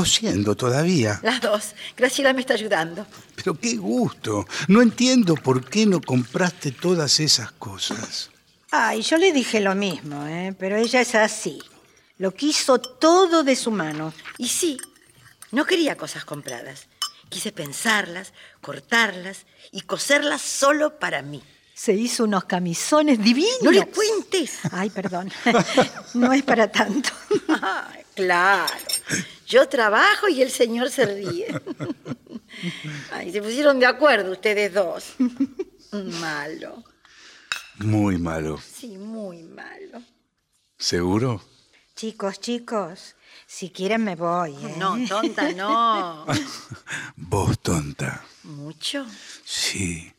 Cosiendo 0.00 0.56
todavía. 0.56 1.20
Las 1.22 1.42
dos. 1.42 1.74
Graciela 1.94 2.32
me 2.32 2.40
está 2.40 2.54
ayudando. 2.54 3.06
Pero 3.36 3.58
qué 3.58 3.76
gusto. 3.76 4.46
No 4.68 4.80
entiendo 4.80 5.34
por 5.34 5.68
qué 5.68 5.84
no 5.84 6.00
compraste 6.00 6.72
todas 6.72 7.20
esas 7.20 7.52
cosas. 7.52 8.30
Ay, 8.70 9.02
yo 9.02 9.18
le 9.18 9.30
dije 9.32 9.60
lo 9.60 9.74
mismo, 9.74 10.26
¿eh? 10.26 10.54
pero 10.58 10.76
ella 10.76 11.02
es 11.02 11.14
así. 11.14 11.60
Lo 12.16 12.32
quiso 12.32 12.78
todo 12.80 13.42
de 13.44 13.56
su 13.56 13.70
mano. 13.70 14.14
Y 14.38 14.48
sí, 14.48 14.78
no 15.50 15.66
quería 15.66 15.96
cosas 15.96 16.24
compradas. 16.24 16.86
Quise 17.28 17.52
pensarlas, 17.52 18.32
cortarlas 18.62 19.44
y 19.70 19.82
coserlas 19.82 20.40
solo 20.40 20.98
para 20.98 21.20
mí. 21.20 21.42
Se 21.74 21.92
hizo 21.92 22.24
unos 22.24 22.44
camisones 22.44 23.22
divinos. 23.22 23.62
No 23.62 23.70
le 23.70 23.86
cuentes. 23.86 24.60
Ay, 24.72 24.88
perdón. 24.88 25.30
No 26.14 26.32
es 26.32 26.42
para 26.42 26.70
tanto. 26.70 27.10
Ay, 27.62 28.02
claro. 28.14 28.74
Yo 29.50 29.68
trabajo 29.68 30.28
y 30.28 30.42
el 30.42 30.50
señor 30.52 30.90
se 30.90 31.06
ríe. 31.06 31.48
Ay, 33.10 33.32
se 33.32 33.42
pusieron 33.42 33.80
de 33.80 33.86
acuerdo 33.86 34.30
ustedes 34.30 34.72
dos. 34.72 35.14
Malo. 36.20 36.84
Muy 37.78 38.16
malo. 38.16 38.60
Sí, 38.64 38.96
muy 38.96 39.42
malo. 39.42 40.02
¿Seguro? 40.78 41.42
Chicos, 41.96 42.38
chicos, 42.38 43.16
si 43.44 43.70
quieren 43.70 44.04
me 44.04 44.14
voy. 44.14 44.52
¿eh? 44.52 44.74
No, 44.78 44.96
tonta, 45.08 45.50
no. 45.50 46.26
Vos, 47.16 47.58
tonta. 47.58 48.24
¿Mucho? 48.44 49.04
Sí. 49.44 50.12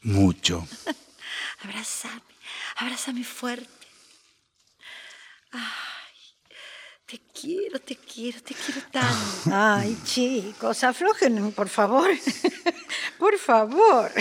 Mucho. 0.00 0.66
Abrázame, 1.62 2.22
abrázame 2.76 3.22
fuerte. 3.22 3.68
Ay, 5.52 5.97
te 7.08 7.20
quiero, 7.40 7.80
te 7.80 7.96
quiero, 7.96 8.38
te 8.42 8.54
quiero 8.54 8.82
tanto. 8.92 9.50
Ay, 9.50 9.96
chicos, 10.04 10.84
aflojen, 10.84 11.52
por 11.52 11.68
favor. 11.68 12.10
Por 13.18 13.36
favor. 13.36 14.12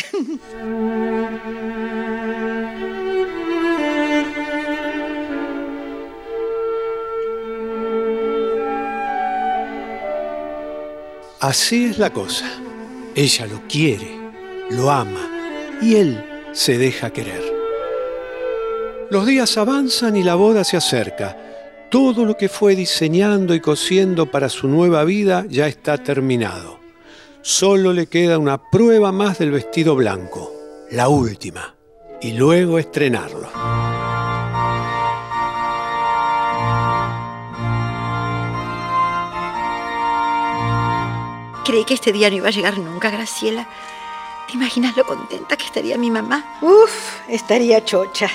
Así 11.40 11.86
es 11.86 12.00
la 12.00 12.12
cosa. 12.12 12.50
Ella 13.14 13.46
lo 13.46 13.62
quiere, 13.68 14.18
lo 14.72 14.90
ama 14.90 15.30
y 15.80 15.96
él 15.96 16.24
se 16.54 16.80
deja 16.80 17.12
querer. 17.12 17.44
Los 19.12 19.28
días 19.28 19.58
avanzan 19.58 20.16
y 20.16 20.24
la 20.24 20.34
boda 20.34 20.64
se 20.64 20.78
acerca. 20.78 21.47
Todo 21.90 22.26
lo 22.26 22.36
que 22.36 22.50
fue 22.50 22.76
diseñando 22.76 23.56
y 23.56 23.62
cosiendo 23.62 24.26
para 24.26 24.50
su 24.50 24.68
nueva 24.68 25.06
vida 25.06 25.46
ya 25.48 25.68
está 25.68 25.98
terminado. 25.98 26.80
Solo 27.42 27.94
le 27.94 28.08
queda 28.08 28.38
una 28.38 28.70
prueba 28.70 29.14
más 29.14 29.40
del 29.40 29.52
vestido 29.52 29.96
blanco, 29.96 30.52
la 30.92 31.08
última, 31.08 31.76
y 32.22 32.34
luego 32.34 32.78
estrenarlo. 32.78 33.50
Creí 41.64 41.86
que 41.86 41.94
este 41.94 42.12
día 42.12 42.30
no 42.30 42.36
iba 42.36 42.50
a 42.50 42.52
llegar 42.52 42.78
nunca, 42.78 43.10
Graciela. 43.10 43.66
¿Te 44.48 44.56
imaginas 44.56 44.98
lo 44.98 45.06
contenta 45.06 45.56
que 45.56 45.66
estaría 45.66 45.98
mi 45.98 46.12
mamá? 46.12 46.58
Uf, 46.62 47.22
estaría 47.30 47.84
chocha 47.86 48.30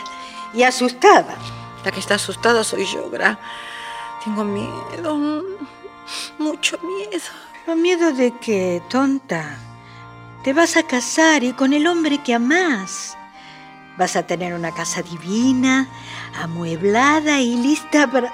y 0.54 0.62
asustada. 0.62 1.36
La 1.84 1.90
que 1.90 2.00
está 2.00 2.14
asustada 2.14 2.62
soy 2.64 2.86
yo, 2.86 3.10
Gra. 3.10 3.38
Tengo 4.24 4.44
miedo, 4.44 5.44
mucho 6.38 6.78
miedo. 6.78 7.24
¿Lo 7.66 7.76
miedo 7.76 8.12
de 8.12 8.32
qué, 8.38 8.82
tonta? 8.88 9.58
Te 10.44 10.52
vas 10.52 10.76
a 10.76 10.84
casar 10.84 11.42
y 11.44 11.52
con 11.52 11.72
el 11.72 11.86
hombre 11.86 12.18
que 12.18 12.34
amás. 12.34 13.16
Vas 13.96 14.16
a 14.16 14.26
tener 14.26 14.54
una 14.54 14.72
casa 14.72 15.02
divina, 15.02 15.88
amueblada 16.40 17.40
y 17.40 17.56
lista 17.56 18.10
para... 18.10 18.32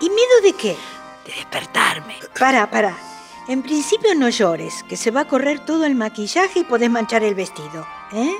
¿Y 0.00 0.08
miedo 0.08 0.40
de 0.42 0.52
qué? 0.54 0.76
De 1.26 1.32
despertarme. 1.32 2.16
Para, 2.38 2.70
para. 2.70 2.96
En 3.48 3.62
principio 3.62 4.14
no 4.14 4.28
llores, 4.28 4.82
que 4.84 4.96
se 4.96 5.10
va 5.10 5.22
a 5.22 5.28
correr 5.28 5.64
todo 5.64 5.84
el 5.84 5.94
maquillaje 5.94 6.60
y 6.60 6.64
podés 6.64 6.90
manchar 6.90 7.24
el 7.24 7.34
vestido, 7.34 7.86
¿eh? 8.12 8.34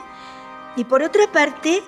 Y 0.77 0.85
por 0.85 1.03
otra 1.03 1.27
parte, 1.33 1.83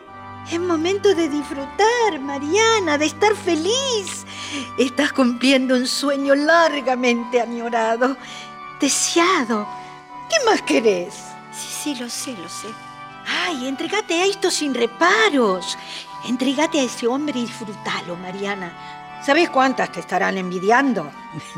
es 0.51 0.61
momento 0.61 1.15
de 1.15 1.29
disfrutar, 1.29 2.21
Mariana, 2.21 2.99
de 2.99 3.07
estar 3.07 3.35
feliz. 3.35 4.27
Estás 4.79 5.13
cumpliendo 5.13 5.75
un 5.75 5.87
sueño 5.87 6.35
largamente 6.35 7.41
añorado, 7.41 8.17
deseado. 8.81 9.67
¿Qué 10.29 10.37
más 10.45 10.63
querés? 10.63 11.15
Sí, 11.53 11.69
sí, 11.83 11.95
lo 11.95 12.09
sé, 12.09 12.33
lo 12.33 12.49
sé. 12.49 12.69
Ay, 13.27 13.67
entregate 13.67 14.15
a 14.21 14.27
esto 14.27 14.51
sin 14.51 14.75
reparos. 14.75 15.79
Entregate 16.27 16.81
a 16.81 16.85
ese 16.85 17.07
hombre 17.07 17.39
y 17.39 17.43
disfrútalo, 17.47 18.17
Mariana. 18.17 18.73
¿Sabes 19.25 19.50
cuántas 19.50 19.93
te 19.93 20.00
estarán 20.00 20.37
envidiando? 20.37 21.09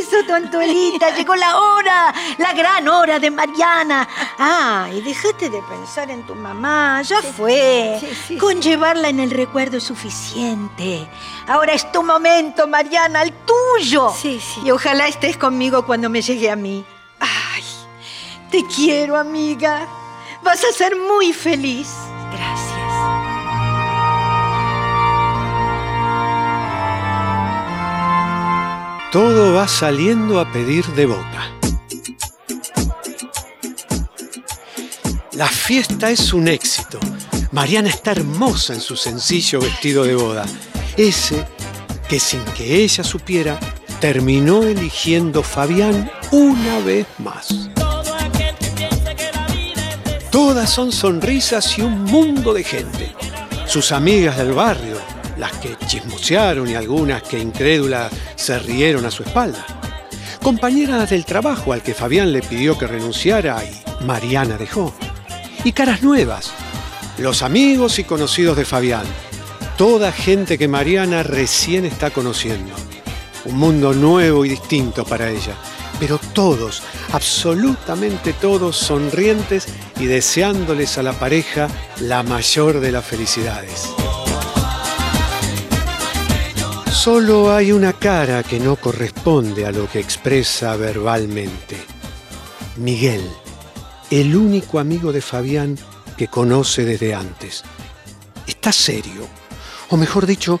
Eso, 0.00 0.16
tontuelita, 0.26 1.14
llegó 1.14 1.36
la 1.36 1.58
hora, 1.58 2.14
la 2.38 2.54
gran 2.54 2.88
hora 2.88 3.18
de 3.18 3.30
Mariana. 3.30 4.08
Ah, 4.38 4.88
y 4.90 5.02
déjate 5.02 5.50
de 5.50 5.60
pensar 5.62 6.10
en 6.10 6.22
tu 6.26 6.34
mamá, 6.34 7.02
ya 7.02 7.20
fue. 7.20 8.00
Con 8.40 8.62
llevarla 8.62 9.10
en 9.10 9.20
el 9.20 9.30
recuerdo 9.30 9.76
es 9.76 9.84
suficiente. 9.84 11.06
Ahora 11.48 11.74
es 11.74 11.92
tu 11.92 12.02
momento, 12.02 12.66
Mariana, 12.66 13.22
el 13.22 13.32
tuyo. 13.32 14.10
Sí, 14.16 14.40
sí. 14.40 14.62
Y 14.64 14.70
ojalá 14.70 15.08
estés 15.08 15.36
conmigo 15.36 15.84
cuando 15.84 16.08
me 16.08 16.22
llegue 16.22 16.50
a 16.50 16.56
mí. 16.56 16.82
Ay, 17.20 17.62
te 18.50 18.64
quiero, 18.64 19.18
amiga. 19.18 19.86
Vas 20.42 20.64
a 20.64 20.72
ser 20.72 20.96
muy 20.96 21.34
feliz. 21.34 21.90
Gracias. 22.32 22.65
Todo 29.16 29.54
va 29.54 29.66
saliendo 29.66 30.38
a 30.38 30.52
pedir 30.52 30.84
de 30.88 31.06
boca. 31.06 31.50
La 35.32 35.48
fiesta 35.48 36.10
es 36.10 36.34
un 36.34 36.48
éxito. 36.48 37.00
Mariana 37.50 37.88
está 37.88 38.10
hermosa 38.10 38.74
en 38.74 38.82
su 38.82 38.94
sencillo 38.94 39.58
vestido 39.62 40.04
de 40.04 40.16
boda. 40.16 40.44
Ese 40.98 41.46
que 42.10 42.20
sin 42.20 42.44
que 42.44 42.82
ella 42.82 43.02
supiera, 43.02 43.58
terminó 44.00 44.64
eligiendo 44.64 45.42
Fabián 45.42 46.12
una 46.30 46.80
vez 46.80 47.06
más. 47.16 47.70
Todas 50.30 50.68
son 50.68 50.92
sonrisas 50.92 51.78
y 51.78 51.80
un 51.80 52.04
mundo 52.04 52.52
de 52.52 52.64
gente. 52.64 53.14
Sus 53.66 53.92
amigas 53.92 54.36
del 54.36 54.52
barrio, 54.52 54.95
las 55.36 55.52
que 55.58 55.76
chismosearon 55.86 56.68
y 56.68 56.74
algunas 56.74 57.22
que 57.22 57.38
incrédulas 57.38 58.12
se 58.34 58.58
rieron 58.58 59.04
a 59.04 59.10
su 59.10 59.22
espalda. 59.22 59.64
Compañeras 60.42 61.10
del 61.10 61.24
trabajo 61.24 61.72
al 61.72 61.82
que 61.82 61.94
Fabián 61.94 62.32
le 62.32 62.42
pidió 62.42 62.78
que 62.78 62.86
renunciara 62.86 63.62
y 63.64 64.04
Mariana 64.04 64.56
dejó. 64.56 64.94
Y 65.64 65.72
caras 65.72 66.02
nuevas, 66.02 66.52
los 67.18 67.42
amigos 67.42 67.98
y 67.98 68.04
conocidos 68.04 68.56
de 68.56 68.64
Fabián. 68.64 69.04
Toda 69.76 70.12
gente 70.12 70.56
que 70.56 70.68
Mariana 70.68 71.22
recién 71.22 71.84
está 71.84 72.10
conociendo. 72.10 72.74
Un 73.44 73.56
mundo 73.56 73.92
nuevo 73.92 74.44
y 74.44 74.50
distinto 74.50 75.04
para 75.04 75.30
ella. 75.30 75.54
Pero 75.98 76.18
todos, 76.18 76.82
absolutamente 77.12 78.32
todos, 78.32 78.76
sonrientes 78.76 79.66
y 79.98 80.06
deseándoles 80.06 80.98
a 80.98 81.02
la 81.02 81.12
pareja 81.12 81.68
la 82.00 82.22
mayor 82.22 82.80
de 82.80 82.92
las 82.92 83.04
felicidades. 83.04 83.90
Solo 86.96 87.52
hay 87.52 87.72
una 87.72 87.92
cara 87.92 88.42
que 88.42 88.58
no 88.58 88.74
corresponde 88.74 89.66
a 89.66 89.70
lo 89.70 89.88
que 89.88 90.00
expresa 90.00 90.74
verbalmente. 90.76 91.76
Miguel, 92.78 93.22
el 94.10 94.34
único 94.34 94.80
amigo 94.80 95.12
de 95.12 95.20
Fabián 95.20 95.78
que 96.16 96.26
conoce 96.26 96.84
desde 96.84 97.14
antes. 97.14 97.62
Está 98.46 98.72
serio, 98.72 99.28
o 99.90 99.96
mejor 99.96 100.26
dicho, 100.26 100.60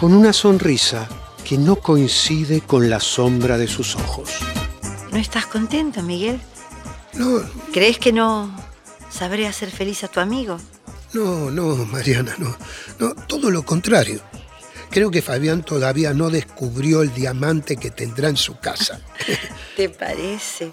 con 0.00 0.14
una 0.14 0.32
sonrisa 0.32 1.06
que 1.44 1.58
no 1.58 1.76
coincide 1.76 2.62
con 2.62 2.88
la 2.90 2.98
sombra 2.98 3.56
de 3.58 3.68
sus 3.68 3.94
ojos. 3.94 4.30
¿No 5.12 5.18
estás 5.18 5.46
contento, 5.46 6.02
Miguel? 6.02 6.40
No, 7.14 7.42
¿Crees 7.72 7.98
que 7.98 8.12
no 8.12 8.50
sabré 9.10 9.46
hacer 9.46 9.70
feliz 9.70 10.02
a 10.02 10.08
tu 10.08 10.18
amigo? 10.18 10.58
no, 11.12 11.50
no, 11.50 11.76
Mariana, 11.84 12.34
no. 12.38 12.56
No, 12.98 13.14
todo 13.26 13.50
lo 13.50 13.64
contrario. 13.64 14.22
Creo 14.90 15.10
que 15.10 15.22
Fabián 15.22 15.62
todavía 15.62 16.12
no 16.14 16.30
descubrió 16.30 17.02
el 17.02 17.12
diamante 17.14 17.76
que 17.76 17.90
tendrá 17.90 18.28
en 18.28 18.36
su 18.36 18.58
casa. 18.58 19.00
¿Te 19.76 19.88
parece? 19.88 20.72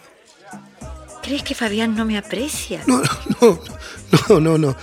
¿Crees 1.22 1.44
que 1.44 1.56
Fabián 1.56 1.96
no 1.96 2.06
me 2.06 2.18
aprecia? 2.18 2.82
No, 2.88 3.02
no, 3.42 3.60
no, 4.30 4.40
no, 4.40 4.58
no. 4.58 4.78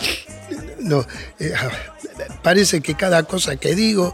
No, 0.81 1.07
eh, 1.39 1.55
parece 2.43 2.81
que 2.81 2.95
cada 2.97 3.23
cosa 3.23 3.57
que 3.57 3.75
digo, 3.77 4.13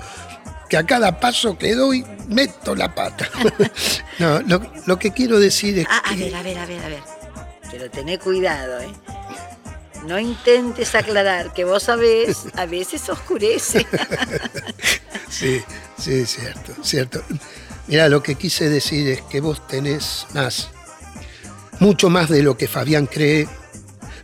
que 0.68 0.76
a 0.76 0.85
cada 0.85 1.18
paso 1.18 1.57
que 1.57 1.74
doy, 1.74 2.04
meto 2.28 2.74
la 2.74 2.94
pata. 2.94 3.28
No, 4.18 4.40
lo, 4.40 4.61
lo 4.87 4.98
que 4.98 5.12
quiero 5.12 5.38
decir 5.38 5.78
es 5.78 5.87
Ah, 5.88 6.02
a 6.04 6.11
que... 6.16 6.24
ver, 6.24 6.35
a 6.35 6.42
ver, 6.42 6.59
a 6.59 6.66
ver, 6.66 6.85
a 6.85 6.88
ver. 6.88 7.02
Pero 7.70 7.88
tené 7.88 8.18
cuidado, 8.18 8.81
¿eh? 8.81 8.90
No 10.07 10.18
intentes 10.18 10.94
aclarar 10.96 11.52
que 11.52 11.64
vos 11.64 11.85
sabés, 11.85 12.37
a 12.57 12.66
veces 12.66 13.09
oscurece. 13.09 13.87
Sí, 15.30 15.62
sí, 15.98 16.26
cierto, 16.26 16.72
cierto. 16.82 17.22
Mira, 17.86 18.08
lo 18.08 18.22
que 18.22 18.34
quise 18.34 18.68
decir 18.68 19.08
es 19.08 19.22
que 19.22 19.40
vos 19.40 19.66
tenés 19.66 20.26
más, 20.34 20.70
mucho 21.80 22.10
más 22.10 22.28
de 22.28 22.42
lo 22.42 22.56
que 22.56 22.68
Fabián 22.68 23.06
cree, 23.06 23.48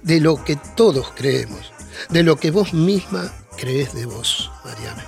de 0.02 0.20
lo 0.20 0.44
que 0.44 0.56
todos 0.76 1.12
creemos, 1.14 1.72
de 2.10 2.22
lo 2.22 2.36
que 2.36 2.50
vos 2.50 2.74
misma 2.74 3.32
crees 3.56 3.94
de 3.94 4.06
vos, 4.06 4.50
Mariana. 4.64 5.06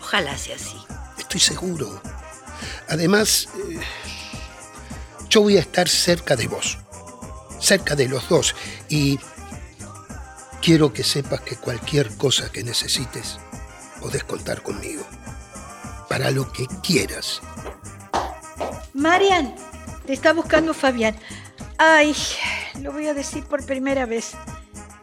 Ojalá 0.00 0.36
sea 0.38 0.56
así. 0.56 0.76
Estoy 1.18 1.40
seguro. 1.40 2.00
Además, 2.88 3.48
eh, 3.68 3.80
yo 5.28 5.42
voy 5.42 5.56
a 5.56 5.60
estar 5.60 5.88
cerca 5.88 6.36
de 6.36 6.46
vos, 6.46 6.78
cerca 7.60 7.94
de 7.94 8.08
los 8.08 8.28
dos, 8.28 8.54
y 8.88 9.18
quiero 10.62 10.92
que 10.92 11.04
sepas 11.04 11.40
que 11.40 11.56
cualquier 11.56 12.16
cosa 12.16 12.50
que 12.50 12.62
necesites, 12.62 13.38
podés 14.04 14.22
contar 14.24 14.60
conmigo. 14.62 15.02
Para 16.10 16.30
lo 16.30 16.52
que 16.52 16.66
quieras. 16.82 17.40
Marian, 18.92 19.54
te 20.06 20.12
está 20.12 20.34
buscando 20.34 20.74
Fabián. 20.74 21.16
Ay, 21.78 22.14
lo 22.82 22.92
voy 22.92 23.08
a 23.08 23.14
decir 23.14 23.44
por 23.44 23.64
primera 23.64 24.04
vez. 24.04 24.32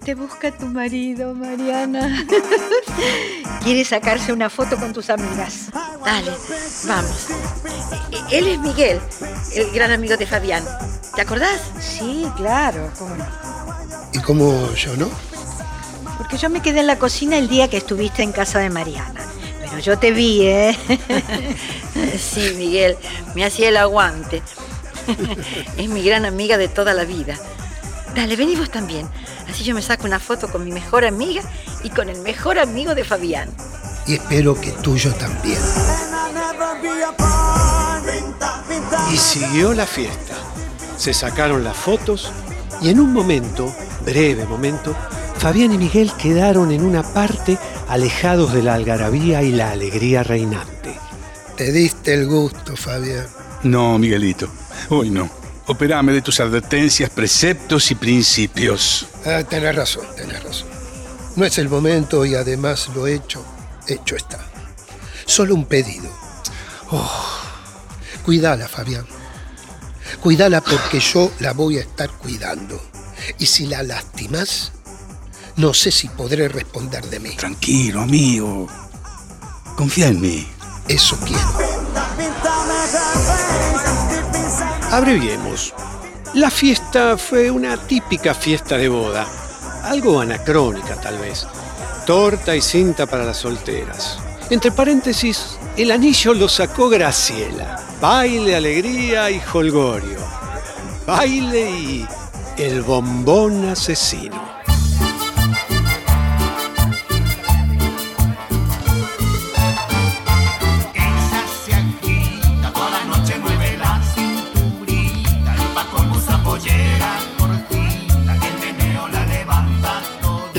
Te 0.06 0.14
busca 0.14 0.52
tu 0.52 0.68
marido, 0.68 1.34
Mariana. 1.34 2.26
Quiere 3.64 3.84
sacarse 3.86 4.32
una 4.34 4.52
foto 4.52 4.78
con 4.78 4.94
tus 4.94 5.10
amigas. 5.10 5.70
Dale, 6.06 6.32
vamos. 6.88 7.28
E- 8.12 8.38
Él 8.38 8.48
es 8.50 8.60
Miguel, 8.60 9.02
el 9.56 9.72
gran 9.72 9.92
amigo 9.92 10.16
de 10.16 10.28
Fabián. 10.28 10.64
¿Te 11.16 11.22
acordás? 11.22 11.60
Sí, 11.80 12.28
claro, 12.38 12.92
cómo 13.00 13.16
no. 13.16 13.26
¿Y 14.14 14.20
cómo 14.20 14.72
yo 14.74 14.96
no? 14.96 15.10
Porque 16.32 16.44
yo 16.44 16.50
me 16.50 16.62
quedé 16.62 16.80
en 16.80 16.88
la 16.88 16.98
cocina 16.98 17.38
el 17.38 17.50
día 17.50 17.70
que 17.70 17.76
estuviste 17.76 18.24
en 18.24 18.32
casa 18.32 18.60
de 18.60 18.70
Mariana. 18.70 19.20
Pero 19.60 19.80
yo 19.80 20.00
te 20.00 20.12
vi, 20.12 20.48
¿eh? 20.48 20.78
Sí, 22.18 22.54
Miguel, 22.56 22.96
me 23.36 23.44
hacía 23.44 23.68
el 23.68 23.76
aguante. 23.76 24.42
Es 25.76 25.90
mi 25.90 26.02
gran 26.02 26.24
amiga 26.24 26.58
de 26.58 26.70
toda 26.70 26.94
la 26.94 27.04
vida. 27.04 27.36
Dale, 28.16 28.38
vení 28.38 28.56
vos 28.56 28.72
también. 28.72 29.10
Así 29.50 29.66
yo 29.66 29.76
me 29.76 29.82
saco 29.82 30.06
una 30.06 30.22
foto 30.22 30.50
con 30.50 30.64
mi 30.64 30.72
mejor 30.72 31.04
amiga 31.04 31.42
y 31.84 31.90
con 31.90 32.08
el 32.08 32.22
mejor 32.22 32.60
amigo 32.60 32.96
de 32.96 33.04
Fabián. 33.04 33.50
Y 34.08 34.14
espero 34.14 34.56
que 34.56 34.72
tuyo 34.72 35.14
también. 35.16 35.60
Y 39.12 39.18
siguió 39.18 39.74
la 39.74 39.86
fiesta. 39.86 40.36
Se 40.96 41.14
sacaron 41.14 41.66
las 41.66 41.76
fotos 41.76 42.32
y 42.82 42.90
en 42.90 43.02
un 43.02 43.12
momento, 43.12 43.76
breve 44.06 44.46
momento, 44.46 44.96
Fabián 45.42 45.74
y 45.74 45.80
Miguel 45.80 46.12
quedaron 46.20 46.72
en 46.72 46.84
una 46.84 47.02
parte 47.02 47.58
alejados 47.88 48.54
de 48.54 48.62
la 48.62 48.76
algarabía 48.76 49.42
y 49.42 49.52
la 49.52 49.72
alegría 49.72 50.22
reinante. 50.22 50.96
Te 51.58 51.72
diste 51.72 52.14
el 52.14 52.28
gusto, 52.28 52.76
Fabián. 52.78 53.26
No, 53.64 53.98
Miguelito, 53.98 54.48
hoy 54.90 55.10
no. 55.10 55.28
Operame 55.66 56.14
de 56.14 56.22
tus 56.22 56.40
advertencias, 56.40 57.10
preceptos 57.10 57.90
y 57.90 57.96
principios. 57.96 59.08
Ah, 59.26 59.42
tenés 59.44 59.76
razón, 59.76 60.06
tenés 60.16 60.44
razón. 60.44 60.68
No 61.36 61.44
es 61.44 61.58
el 61.58 61.70
momento 61.70 62.24
y 62.24 62.36
además 62.36 62.92
lo 62.94 63.08
hecho, 63.08 63.44
hecho 63.88 64.16
está. 64.16 64.46
Solo 65.26 65.56
un 65.56 65.66
pedido. 65.66 66.12
Oh, 66.92 67.12
cuídala, 68.24 68.68
Fabián. 68.68 69.08
Cuídala 70.22 70.62
porque 70.62 71.00
yo 71.00 71.32
la 71.40 71.54
voy 71.54 71.80
a 71.80 71.82
estar 71.82 72.12
cuidando. 72.12 72.80
Y 73.40 73.48
si 73.48 73.66
la 73.66 73.82
lastimas, 73.82 74.74
no 75.58 75.74
sé 75.74 75.92
si 75.92 76.08
podré 76.10 76.48
responder 76.48 77.06
de 77.06 77.20
mí. 77.20 77.36
Tranquilo, 77.36 78.02
amigo. 78.02 78.68
Confía 79.76 80.08
en 80.08 80.22
mí. 80.22 80.48
Eso 80.88 81.18
quiero. 81.26 81.72
Abreviemos. 84.92 85.74
La 86.34 86.50
fiesta 86.50 87.18
fue 87.18 87.52
una 87.52 87.76
típica 87.76 88.34
fiesta 88.34 88.78
de 88.78 88.88
boda, 88.88 89.28
algo 89.84 90.22
anacrónica 90.22 90.96
tal 90.96 91.18
vez. 91.18 91.46
Torta 92.06 92.56
y 92.56 92.62
cinta 92.62 93.06
para 93.06 93.26
las 93.26 93.38
solteras. 93.38 94.18
Entre 94.50 94.72
paréntesis, 94.72 95.58
el 95.78 95.92
anillo 95.92 96.34
lo 96.34 96.50
sacó 96.50 96.90
Graciela. 96.90 97.82
Baile, 98.02 98.56
alegría 98.56 99.30
y 99.30 99.42
holgorio. 99.54 100.20
Baile 101.06 101.72
y 101.72 102.08
el 102.58 102.82
bombón 102.82 103.70
asesino. 103.70 104.61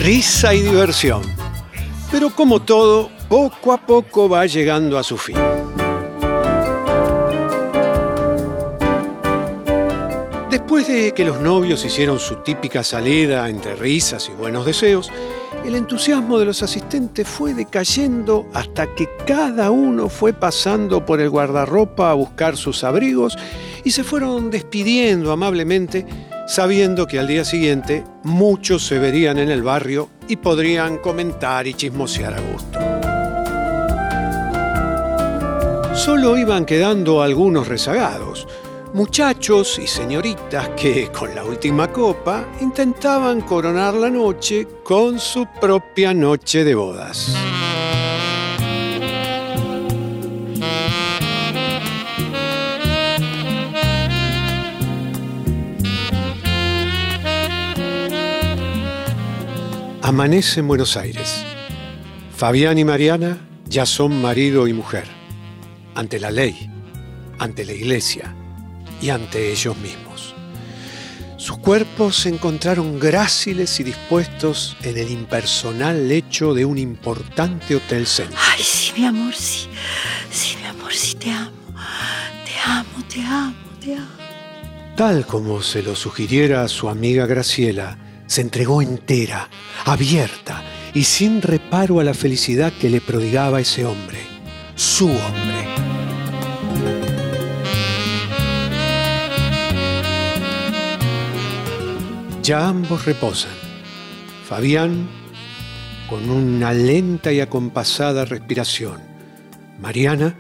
Risa 0.03 0.53
y 0.53 0.62
diversión. 0.62 1.23
Pero 2.11 2.31
como 2.31 2.61
todo, 2.61 3.09
poco 3.29 3.73
a 3.73 3.79
poco 3.79 4.29
va 4.29 4.47
llegando 4.47 4.99
a 4.99 5.05
su 5.05 5.17
fin. 5.17 5.37
Después 10.51 10.88
de 10.88 11.12
que 11.15 11.25
los 11.25 11.41
novios 11.41 11.85
hicieron 11.85 12.19
su 12.19 12.37
típica 12.43 12.83
salida 12.83 13.49
entre 13.49 13.77
risas 13.77 14.29
y 14.29 14.33
buenos 14.33 14.67
deseos, 14.67 15.09
el 15.65 15.77
entusiasmo 15.77 16.38
de 16.41 16.47
los 16.47 16.65
asistentes 16.65 17.29
fue 17.29 17.55
decayendo 17.55 18.49
hasta 18.53 18.93
que 18.95 19.09
cada 19.25 19.71
uno 19.71 20.09
fue 20.09 20.33
pasando 20.33 21.07
por 21.07 21.21
el 21.21 21.31
guardarropa 21.31 22.11
a 22.11 22.15
buscar 22.15 22.57
sus 22.57 22.83
abrigos 22.83 23.38
y 23.85 23.93
se 23.93 24.03
fueron 24.03 24.51
despidiendo 24.51 25.31
amablemente 25.31 26.05
sabiendo 26.47 27.07
que 27.07 27.19
al 27.19 27.27
día 27.27 27.45
siguiente 27.45 28.05
muchos 28.23 28.87
se 28.87 28.99
verían 28.99 29.39
en 29.39 29.51
el 29.51 29.63
barrio 29.63 30.11
y 30.29 30.37
podrían 30.37 30.99
comentar 30.99 31.67
y 31.67 31.75
chismosear 31.75 32.35
a 32.35 32.41
gusto. 32.41 32.79
Solo 35.95 36.37
iban 36.39 36.65
quedando 36.65 37.23
algunos 37.23 37.69
rezagados, 37.69 38.49
muchachos 38.95 39.79
y 39.79 39.87
señoritas 39.87 40.71
que 40.71 41.11
con 41.13 41.35
la 41.35 41.45
última 41.45 41.93
copa 41.93 42.47
intentaban 42.61 43.43
coronar 43.43 43.95
la 43.95 44.11
noche 44.11 44.67
con 44.83 45.19
su 45.19 45.47
propia 45.61 46.15
noche 46.15 46.65
de 46.65 46.75
bodas. 46.75 47.37
Amanece 60.05 60.59
en 60.59 60.67
Buenos 60.67 60.97
Aires. 60.97 61.45
Fabián 62.37 62.77
y 62.77 62.85
Mariana 62.85 63.38
ya 63.67 63.87
son 63.87 64.21
marido 64.21 64.67
y 64.67 64.73
mujer, 64.73 65.05
ante 65.95 66.19
la 66.19 66.33
ley, 66.33 66.69
ante 67.38 67.65
la 67.65 67.73
iglesia 67.73 68.35
y 69.01 69.11
ante 69.11 69.53
ellos 69.53 69.77
mismos. 69.77 70.35
Sus 71.37 71.59
cuerpos 71.59 72.17
se 72.17 72.31
encontraron 72.31 72.99
gráciles 72.99 73.79
y 73.79 73.85
dispuestos 73.85 74.77
en 74.83 74.99
el 74.99 75.09
impersonal 75.09 76.09
lecho 76.09 76.53
de 76.53 76.65
un 76.65 76.79
importante 76.79 77.77
hotel 77.77 78.05
centro. 78.09 78.37
Ay, 78.51 78.61
sí, 78.61 78.93
mi 78.97 79.07
amor, 79.07 79.33
sí. 79.33 79.69
Sí, 80.33 80.57
mi 80.61 80.67
amor, 80.67 80.93
sí, 80.93 81.15
te 81.15 81.31
amo. 81.31 81.53
Te 82.45 82.71
amo, 82.71 83.05
te 83.09 83.21
amo, 83.21 83.55
te 83.81 83.95
amo. 83.95 84.09
Tal 84.97 85.25
como 85.27 85.62
se 85.62 85.81
lo 85.81 85.95
sugiriera 85.95 86.67
su 86.67 86.88
amiga 86.88 87.25
Graciela, 87.27 87.99
se 88.33 88.40
entregó 88.40 88.81
entera, 88.81 89.51
abierta 89.85 90.64
y 90.95 91.05
sin 91.05 91.42
reparo 91.42 92.01
a 92.01 92.05
la 92.05 92.14
felicidad 92.14 92.73
que 92.73 92.88
le 92.88 93.03
prodigaba 93.03 93.61
ese 93.61 93.85
hombre, 93.85 94.21
su 94.75 95.11
hombre. 95.11 95.66
Ya 102.42 102.68
ambos 102.68 103.05
reposan. 103.05 103.53
Fabián 104.49 105.11
con 106.09 106.31
una 106.31 106.73
lenta 106.73 107.33
y 107.33 107.40
acompasada 107.40 108.25
respiración. 108.25 108.99
Mariana 109.79 110.35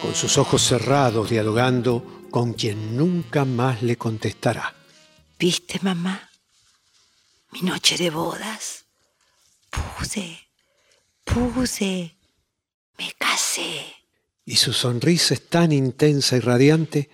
con 0.00 0.14
sus 0.14 0.38
ojos 0.38 0.62
cerrados 0.62 1.30
dialogando 1.30 2.22
con 2.30 2.52
quien 2.52 2.96
nunca 2.96 3.44
más 3.44 3.82
le 3.82 3.96
contestará. 3.96 4.74
¿Viste, 5.40 5.80
mamá? 5.82 6.31
Mi 7.52 7.60
noche 7.60 7.96
de 7.96 8.10
bodas. 8.10 8.86
Pude, 9.70 10.38
pude, 11.24 12.16
me 12.98 13.12
casé. 13.18 13.84
Y 14.44 14.56
su 14.56 14.72
sonrisa 14.72 15.34
es 15.34 15.48
tan 15.48 15.70
intensa 15.72 16.36
y 16.36 16.40
radiante 16.40 17.10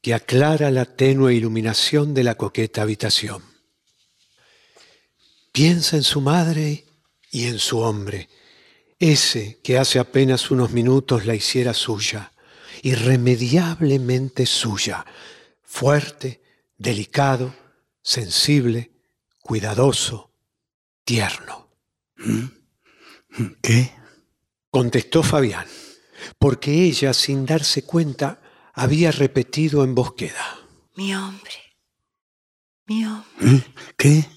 que 0.00 0.14
aclara 0.14 0.70
la 0.70 0.84
tenue 0.84 1.34
iluminación 1.34 2.12
de 2.12 2.24
la 2.24 2.34
coqueta 2.34 2.82
habitación. 2.82 3.42
Piensa 5.52 5.96
en 5.96 6.02
su 6.02 6.20
madre 6.20 6.86
y 7.30 7.44
en 7.46 7.58
su 7.58 7.78
hombre, 7.78 8.28
ese 8.98 9.60
que 9.62 9.78
hace 9.78 9.98
apenas 9.98 10.50
unos 10.50 10.70
minutos 10.70 11.26
la 11.26 11.34
hiciera 11.34 11.74
suya, 11.74 12.32
irremediablemente 12.82 14.46
suya, 14.46 15.04
fuerte, 15.62 16.42
delicado, 16.78 17.54
sensible, 18.02 18.91
cuidadoso, 19.42 20.32
tierno. 21.04 21.68
¿Mm? 22.16 22.44
¿Qué? 23.60 23.92
Contestó 24.70 25.22
Fabián, 25.22 25.66
porque 26.38 26.84
ella, 26.84 27.12
sin 27.12 27.44
darse 27.44 27.84
cuenta, 27.84 28.40
había 28.72 29.10
repetido 29.10 29.84
en 29.84 29.94
bosqueda. 29.94 30.58
Mi 30.96 31.14
hombre, 31.14 31.76
mi 32.86 33.04
hombre. 33.04 33.56
¿Eh? 33.56 33.64
¿Qué? 33.98 34.28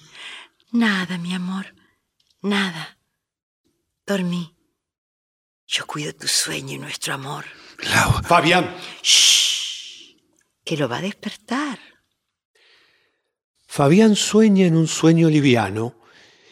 Nada, 0.72 1.16
mi 1.16 1.32
amor, 1.34 1.74
nada. 2.42 2.98
Dormí. 4.06 4.54
Yo 5.66 5.86
cuido 5.86 6.14
tu 6.14 6.28
sueño 6.28 6.74
y 6.74 6.78
nuestro 6.78 7.14
amor. 7.14 7.44
Laura. 7.78 8.22
Fabián. 8.22 8.76
Shh, 9.02 10.16
que 10.64 10.76
lo 10.76 10.88
va 10.88 10.98
a 10.98 11.02
despertar. 11.02 11.78
Fabián 13.76 14.16
sueña 14.16 14.66
en 14.66 14.74
un 14.74 14.88
sueño 14.88 15.28
liviano, 15.28 16.00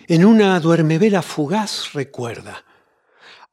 en 0.08 0.26
una 0.26 0.60
duermevela 0.60 1.22
fugaz 1.22 1.94
recuerda. 1.94 2.66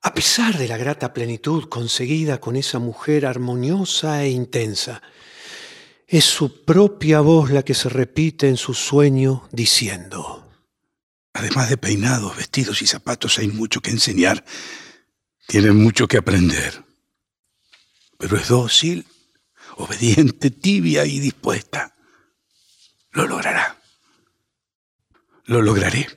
A 0.02 0.14
pesar 0.14 0.58
de 0.58 0.68
la 0.68 0.76
grata 0.76 1.14
plenitud 1.14 1.70
conseguida 1.70 2.42
con 2.42 2.58
esa 2.58 2.80
mujer 2.80 3.26
armoniosa 3.26 4.26
e 4.26 4.30
intensa, 4.30 5.02
es 6.06 6.26
su 6.26 6.66
propia 6.66 7.22
voz 7.22 7.50
la 7.50 7.64
que 7.64 7.74
se 7.74 7.88
repite 7.88 8.50
en 8.50 8.58
su 8.58 8.74
sueño 8.74 9.48
diciendo, 9.54 10.52
Además 11.32 11.70
de 11.70 11.78
peinados, 11.78 12.36
vestidos 12.36 12.82
y 12.82 12.88
zapatos 12.88 13.40
hay 13.40 13.48
mucho 13.48 13.80
que 13.80 13.92
enseñar. 13.92 14.44
Tiene 15.48 15.72
mucho 15.72 16.10
que 16.10 16.18
aprender. 16.18 16.84
Pero 18.18 18.36
es 18.36 18.50
dócil, 18.50 19.08
obediente, 19.78 20.52
tibia 20.52 21.06
y 21.06 21.22
dispuesta 21.22 21.96
lo 23.14 23.28
logrará. 23.28 23.76
lo 25.46 25.62
lograré. 25.62 26.08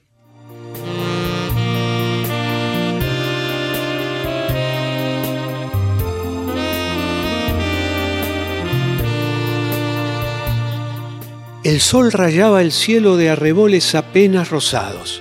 El 11.64 11.80
sol 11.80 12.12
rayaba 12.12 12.60
el 12.60 12.70
cielo 12.70 13.16
de 13.16 13.30
arreboles 13.30 13.94
apenas 13.94 14.50
rosados. 14.50 15.20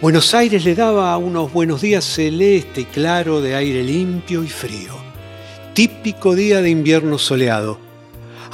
Buenos 0.00 0.34
Aires 0.34 0.64
le 0.64 0.74
daba 0.74 1.16
unos 1.18 1.52
buenos 1.52 1.82
días 1.82 2.04
celeste 2.04 2.80
y 2.80 2.84
claro 2.86 3.40
de 3.40 3.54
aire 3.54 3.84
limpio 3.84 4.42
y 4.42 4.48
frío. 4.48 4.94
Típico 5.74 6.34
día 6.34 6.60
de 6.62 6.70
invierno 6.70 7.18
soleado, 7.18 7.83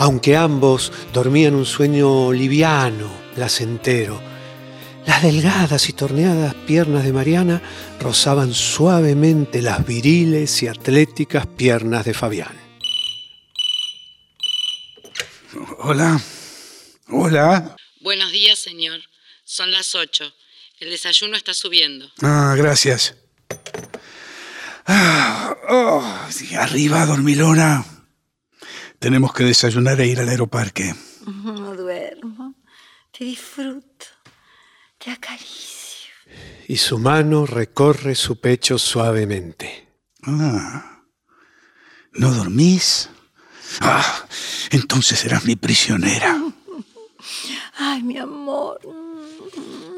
aunque 0.00 0.34
ambos 0.34 0.92
dormían 1.12 1.54
un 1.54 1.66
sueño 1.66 2.32
liviano, 2.32 3.12
placentero. 3.34 4.18
Las 5.04 5.22
delgadas 5.22 5.90
y 5.90 5.92
torneadas 5.92 6.54
piernas 6.54 7.04
de 7.04 7.12
Mariana 7.12 7.60
rozaban 8.00 8.54
suavemente 8.54 9.60
las 9.60 9.86
viriles 9.86 10.62
y 10.62 10.68
atléticas 10.68 11.46
piernas 11.46 12.06
de 12.06 12.14
Fabián. 12.14 12.58
Hola. 15.80 16.18
Hola. 17.08 17.76
Buenos 18.00 18.32
días, 18.32 18.58
señor. 18.58 19.00
Son 19.44 19.70
las 19.70 19.94
ocho. 19.94 20.32
El 20.78 20.88
desayuno 20.88 21.36
está 21.36 21.52
subiendo. 21.52 22.10
Ah, 22.22 22.54
gracias. 22.56 23.16
Ah, 24.86 25.54
oh, 25.68 26.28
arriba, 26.58 27.04
dormilona. 27.04 27.99
Tenemos 29.00 29.32
que 29.32 29.44
desayunar 29.44 29.98
e 29.98 30.06
ir 30.06 30.20
al 30.20 30.28
aeroparque. 30.28 30.94
No 31.24 31.74
duermo. 31.74 32.54
Te 33.10 33.24
disfruto. 33.24 34.04
Te 34.98 35.10
acaricio. 35.10 36.12
Y 36.68 36.76
su 36.76 36.98
mano 36.98 37.46
recorre 37.46 38.14
su 38.14 38.38
pecho 38.38 38.76
suavemente. 38.78 39.88
Ah. 40.24 41.02
¿No 42.12 42.30
dormís? 42.30 43.08
Ah, 43.80 44.26
entonces 44.70 45.18
serás 45.18 45.46
mi 45.46 45.56
prisionera. 45.56 46.38
Ay, 47.78 48.02
mi 48.02 48.18
amor, 48.18 48.80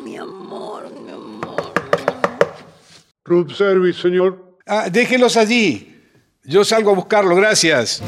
mi 0.05 0.17
amor, 0.17 0.93
mi 1.05 1.11
amor. 1.11 1.73
Room 3.25 3.51
service, 3.51 4.01
señor. 4.01 4.59
Ah, 4.65 4.89
déjenlos 4.89 5.37
allí. 5.37 5.89
Yo 6.45 6.65
salgo 6.65 6.93
a 6.93 6.95
buscarlo, 6.95 7.35
gracias. 7.35 8.01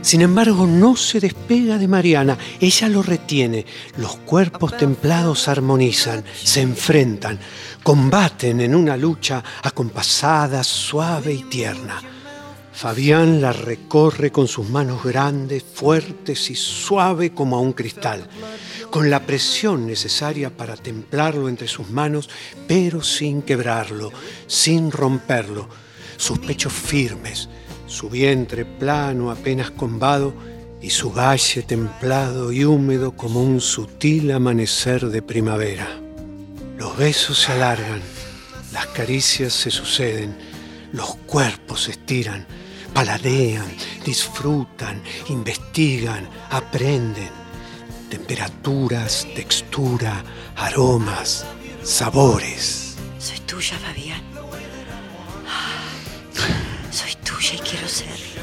Sin 0.00 0.22
embargo, 0.22 0.66
no 0.66 0.96
se 0.96 1.20
despega 1.20 1.76
de 1.76 1.86
Mariana. 1.86 2.38
Ella 2.60 2.88
lo 2.88 3.02
retiene. 3.02 3.66
Los 3.98 4.16
cuerpos 4.16 4.76
templados 4.76 5.48
armonizan, 5.48 6.24
se 6.42 6.62
enfrentan, 6.62 7.38
combaten 7.82 8.60
en 8.60 8.74
una 8.74 8.96
lucha 8.96 9.44
acompasada, 9.62 10.64
suave 10.64 11.34
y 11.34 11.42
tierna. 11.42 12.00
Fabián 12.72 13.40
la 13.40 13.52
recorre 13.52 14.30
con 14.30 14.46
sus 14.46 14.68
manos 14.68 15.02
grandes, 15.02 15.64
fuertes 15.64 16.48
y 16.48 16.54
suave 16.54 17.34
como 17.34 17.56
a 17.56 17.60
un 17.60 17.72
cristal, 17.72 18.28
con 18.88 19.10
la 19.10 19.26
presión 19.26 19.84
necesaria 19.86 20.56
para 20.56 20.76
templarlo 20.76 21.48
entre 21.48 21.66
sus 21.66 21.90
manos, 21.90 22.30
pero 22.68 23.02
sin 23.02 23.42
quebrarlo, 23.42 24.12
sin 24.46 24.92
romperlo, 24.92 25.68
sus 26.18 26.38
pechos 26.40 26.72
firmes, 26.72 27.48
su 27.86 28.10
vientre 28.10 28.66
plano 28.66 29.30
apenas 29.30 29.70
combado 29.70 30.34
y 30.82 30.90
su 30.90 31.10
valle 31.10 31.62
templado 31.62 32.52
y 32.52 32.64
húmedo 32.64 33.12
como 33.12 33.42
un 33.42 33.60
sutil 33.60 34.30
amanecer 34.32 35.06
de 35.06 35.22
primavera. 35.22 35.88
Los 36.76 36.96
besos 36.96 37.38
se 37.38 37.52
alargan, 37.52 38.02
las 38.72 38.86
caricias 38.88 39.52
se 39.54 39.70
suceden, 39.70 40.36
los 40.92 41.16
cuerpos 41.26 41.84
se 41.84 41.92
estiran, 41.92 42.46
paladean, 42.92 43.66
disfrutan, 44.04 45.02
investigan, 45.28 46.28
aprenden. 46.50 47.38
Temperaturas, 48.10 49.26
textura, 49.34 50.24
aromas, 50.56 51.44
sabores. 51.82 52.96
Soy 53.18 53.38
tuya, 53.40 53.76
Fabián. 53.78 54.27
Quiero 57.68 57.88
serlo. 57.88 58.42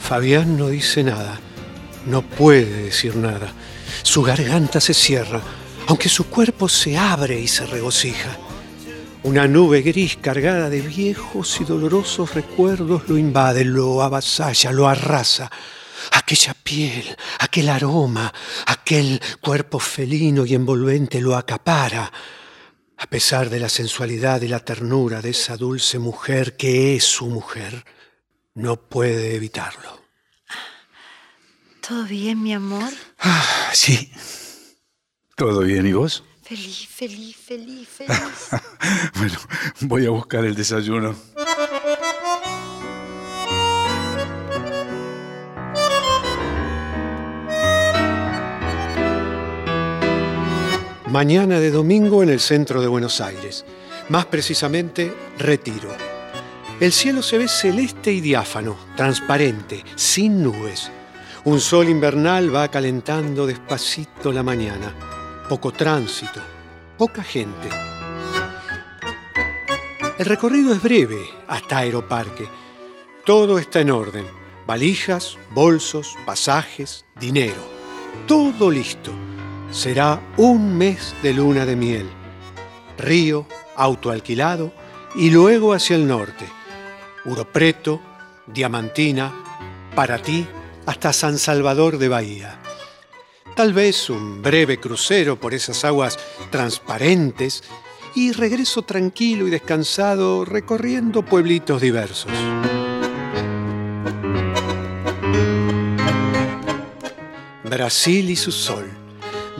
Fabián 0.00 0.56
no 0.56 0.68
dice 0.68 1.04
nada, 1.04 1.38
no 2.06 2.22
puede 2.22 2.84
decir 2.84 3.16
nada. 3.16 3.52
Su 4.02 4.22
garganta 4.22 4.80
se 4.80 4.94
cierra, 4.94 5.40
aunque 5.86 6.08
su 6.08 6.28
cuerpo 6.28 6.68
se 6.68 6.96
abre 6.96 7.38
y 7.38 7.46
se 7.46 7.66
regocija. 7.66 8.36
Una 9.22 9.46
nube 9.46 9.82
gris 9.82 10.16
cargada 10.16 10.70
de 10.70 10.80
viejos 10.80 11.60
y 11.60 11.64
dolorosos 11.64 12.34
recuerdos 12.34 13.08
lo 13.08 13.18
invade, 13.18 13.64
lo 13.64 14.02
avasalla, 14.02 14.72
lo 14.72 14.88
arrasa. 14.88 15.50
Aquella 16.12 16.54
piel, 16.54 17.04
aquel 17.40 17.68
aroma, 17.68 18.32
aquel 18.66 19.20
cuerpo 19.40 19.78
felino 19.78 20.46
y 20.46 20.54
envolvente 20.54 21.20
lo 21.20 21.36
acapara. 21.36 22.10
A 22.96 23.06
pesar 23.06 23.50
de 23.50 23.60
la 23.60 23.68
sensualidad 23.68 24.42
y 24.42 24.48
la 24.48 24.60
ternura 24.60 25.20
de 25.20 25.30
esa 25.30 25.56
dulce 25.56 25.98
mujer 25.98 26.56
que 26.56 26.96
es 26.96 27.04
su 27.04 27.26
mujer, 27.26 27.84
no 28.58 28.76
puede 28.76 29.36
evitarlo. 29.36 30.02
¿Todo 31.80 32.04
bien, 32.04 32.42
mi 32.42 32.52
amor? 32.52 32.92
Ah, 33.20 33.70
sí. 33.72 34.12
¿Todo 35.36 35.60
bien 35.60 35.86
y 35.86 35.92
vos? 35.92 36.24
Feliz, 36.42 36.88
feliz, 36.88 37.36
feliz, 37.36 37.88
feliz. 37.88 38.50
bueno, 39.14 39.38
voy 39.82 40.06
a 40.06 40.10
buscar 40.10 40.44
el 40.44 40.56
desayuno. 40.56 41.14
Mañana 51.06 51.60
de 51.60 51.70
domingo 51.70 52.22
en 52.22 52.30
el 52.30 52.40
centro 52.40 52.82
de 52.82 52.88
Buenos 52.88 53.20
Aires, 53.20 53.64
más 54.08 54.26
precisamente 54.26 55.14
Retiro. 55.38 56.17
El 56.80 56.92
cielo 56.92 57.22
se 57.22 57.38
ve 57.38 57.48
celeste 57.48 58.12
y 58.12 58.20
diáfano, 58.20 58.76
transparente, 58.96 59.84
sin 59.96 60.44
nubes. 60.44 60.92
Un 61.42 61.58
sol 61.58 61.88
invernal 61.88 62.54
va 62.54 62.68
calentando 62.68 63.48
despacito 63.48 64.30
la 64.30 64.44
mañana. 64.44 64.94
Poco 65.48 65.72
tránsito, 65.72 66.40
poca 66.96 67.24
gente. 67.24 67.68
El 70.18 70.26
recorrido 70.26 70.72
es 70.72 70.80
breve 70.80 71.18
hasta 71.48 71.78
Aeroparque. 71.78 72.46
Todo 73.24 73.58
está 73.58 73.80
en 73.80 73.90
orden. 73.90 74.26
Valijas, 74.64 75.36
bolsos, 75.50 76.14
pasajes, 76.24 77.04
dinero. 77.18 77.60
Todo 78.28 78.70
listo. 78.70 79.10
Será 79.72 80.20
un 80.36 80.78
mes 80.78 81.12
de 81.24 81.32
luna 81.32 81.66
de 81.66 81.74
miel. 81.74 82.06
Río, 82.98 83.48
auto 83.74 84.12
alquilado 84.12 84.72
y 85.16 85.30
luego 85.30 85.72
hacia 85.72 85.96
el 85.96 86.06
norte. 86.06 86.57
Uropreto, 87.24 88.00
Diamantina, 88.46 89.32
para 89.94 90.18
ti 90.20 90.46
hasta 90.86 91.12
San 91.12 91.38
Salvador 91.38 91.98
de 91.98 92.08
Bahía. 92.08 92.58
Tal 93.54 93.72
vez 93.72 94.08
un 94.08 94.40
breve 94.40 94.78
crucero 94.78 95.38
por 95.38 95.52
esas 95.52 95.84
aguas 95.84 96.18
transparentes 96.50 97.64
y 98.14 98.32
regreso 98.32 98.82
tranquilo 98.82 99.46
y 99.46 99.50
descansado 99.50 100.44
recorriendo 100.44 101.24
pueblitos 101.24 101.80
diversos. 101.80 102.32
Brasil 107.64 108.30
y 108.30 108.36
su 108.36 108.50
sol, 108.50 108.88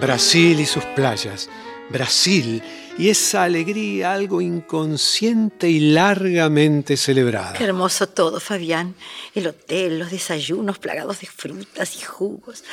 Brasil 0.01 0.61
y 0.61 0.67
sus 0.67 0.85
playas, 0.85 1.51
Brasil 1.91 2.63
y 2.99 3.09
esa 3.11 3.45
alegría 3.45 4.13
algo 4.13 4.41
inconsciente 4.41 5.69
y 5.69 5.81
largamente 5.93 6.97
celebrada. 6.97 7.53
Qué 7.53 7.65
hermoso 7.65 8.09
todo, 8.09 8.41
Fabián. 8.41 8.95
El 9.35 9.47
hotel, 9.47 10.01
los 10.01 10.11
desayunos 10.11 10.79
plagados 10.79 11.21
de 11.21 11.27
frutas 11.27 11.97
y 11.97 12.05
jugos. 12.05 12.65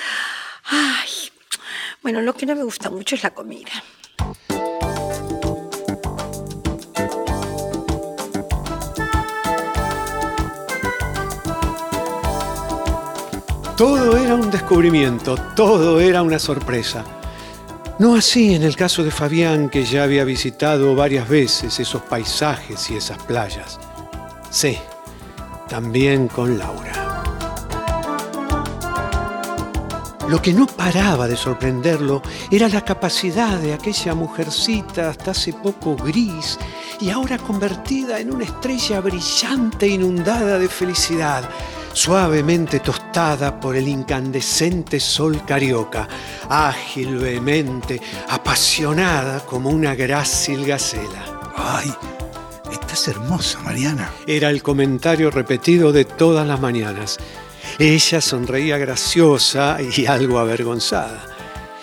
Ay, 0.66 1.10
bueno, 2.02 2.22
lo 2.22 2.34
que 2.34 2.46
no 2.46 2.56
me 2.56 2.64
gusta 2.64 2.90
mucho 2.90 3.16
es 3.16 3.24
la 3.24 3.34
comida. 3.34 3.72
Todo 13.78 14.18
era 14.18 14.36
un 14.36 14.50
descubrimiento, 14.50 15.36
todo 15.54 16.00
era 16.00 16.24
una 16.24 16.40
sorpresa. 16.40 17.04
No 17.98 18.16
así 18.16 18.54
en 18.54 18.64
el 18.64 18.76
caso 18.76 19.06
de 19.06 19.12
Fabián, 19.12 19.70
que 19.70 19.86
ya 19.86 20.04
había 20.04 20.26
visitado 20.26 20.96
varias 20.96 21.30
veces 21.30 21.80
esos 21.80 22.02
paisajes 22.02 22.90
y 22.90 22.98
esas 22.98 23.18
playas. 23.24 23.80
Sí, 24.50 24.78
también 25.70 26.28
con 26.28 26.58
Laura. 26.58 27.24
Lo 30.28 30.42
que 30.42 30.52
no 30.52 30.68
paraba 30.68 31.26
de 31.28 31.38
sorprenderlo 31.38 32.22
era 32.52 32.68
la 32.68 32.84
capacidad 32.84 33.58
de 33.60 33.74
aquella 33.74 34.14
mujercita 34.14 35.10
hasta 35.10 35.32
hace 35.32 35.54
poco 35.54 35.96
gris 35.96 36.60
y 37.00 37.12
ahora 37.12 37.38
convertida 37.38 38.20
en 38.20 38.34
una 38.34 38.44
estrella 38.44 39.00
brillante 39.00 39.88
inundada 39.88 40.60
de 40.60 40.68
felicidad, 40.68 41.50
suavemente 41.96 42.82
tostada 42.82 43.58
por 43.58 43.76
el 43.78 43.88
incandescente 43.88 45.00
sol 45.00 45.42
carioca, 45.48 46.08
ágil, 46.50 47.18
vehemente, 47.18 48.02
apasionada 48.28 49.40
como 49.46 49.70
una 49.70 49.96
grácil 49.96 50.66
gacela. 50.66 51.24
¡Ay! 51.56 51.92
Estás 52.70 53.08
hermosa, 53.08 53.60
Mariana. 53.62 54.12
Era 54.28 54.50
el 54.50 54.62
comentario 54.62 55.32
repetido 55.32 55.94
de 55.94 56.04
todas 56.04 56.46
las 56.46 56.60
mañanas. 56.60 57.18
Ella 57.80 58.20
sonreía 58.20 58.78
graciosa 58.78 59.78
y 59.82 60.06
algo 60.06 60.38
avergonzada. 60.40 61.24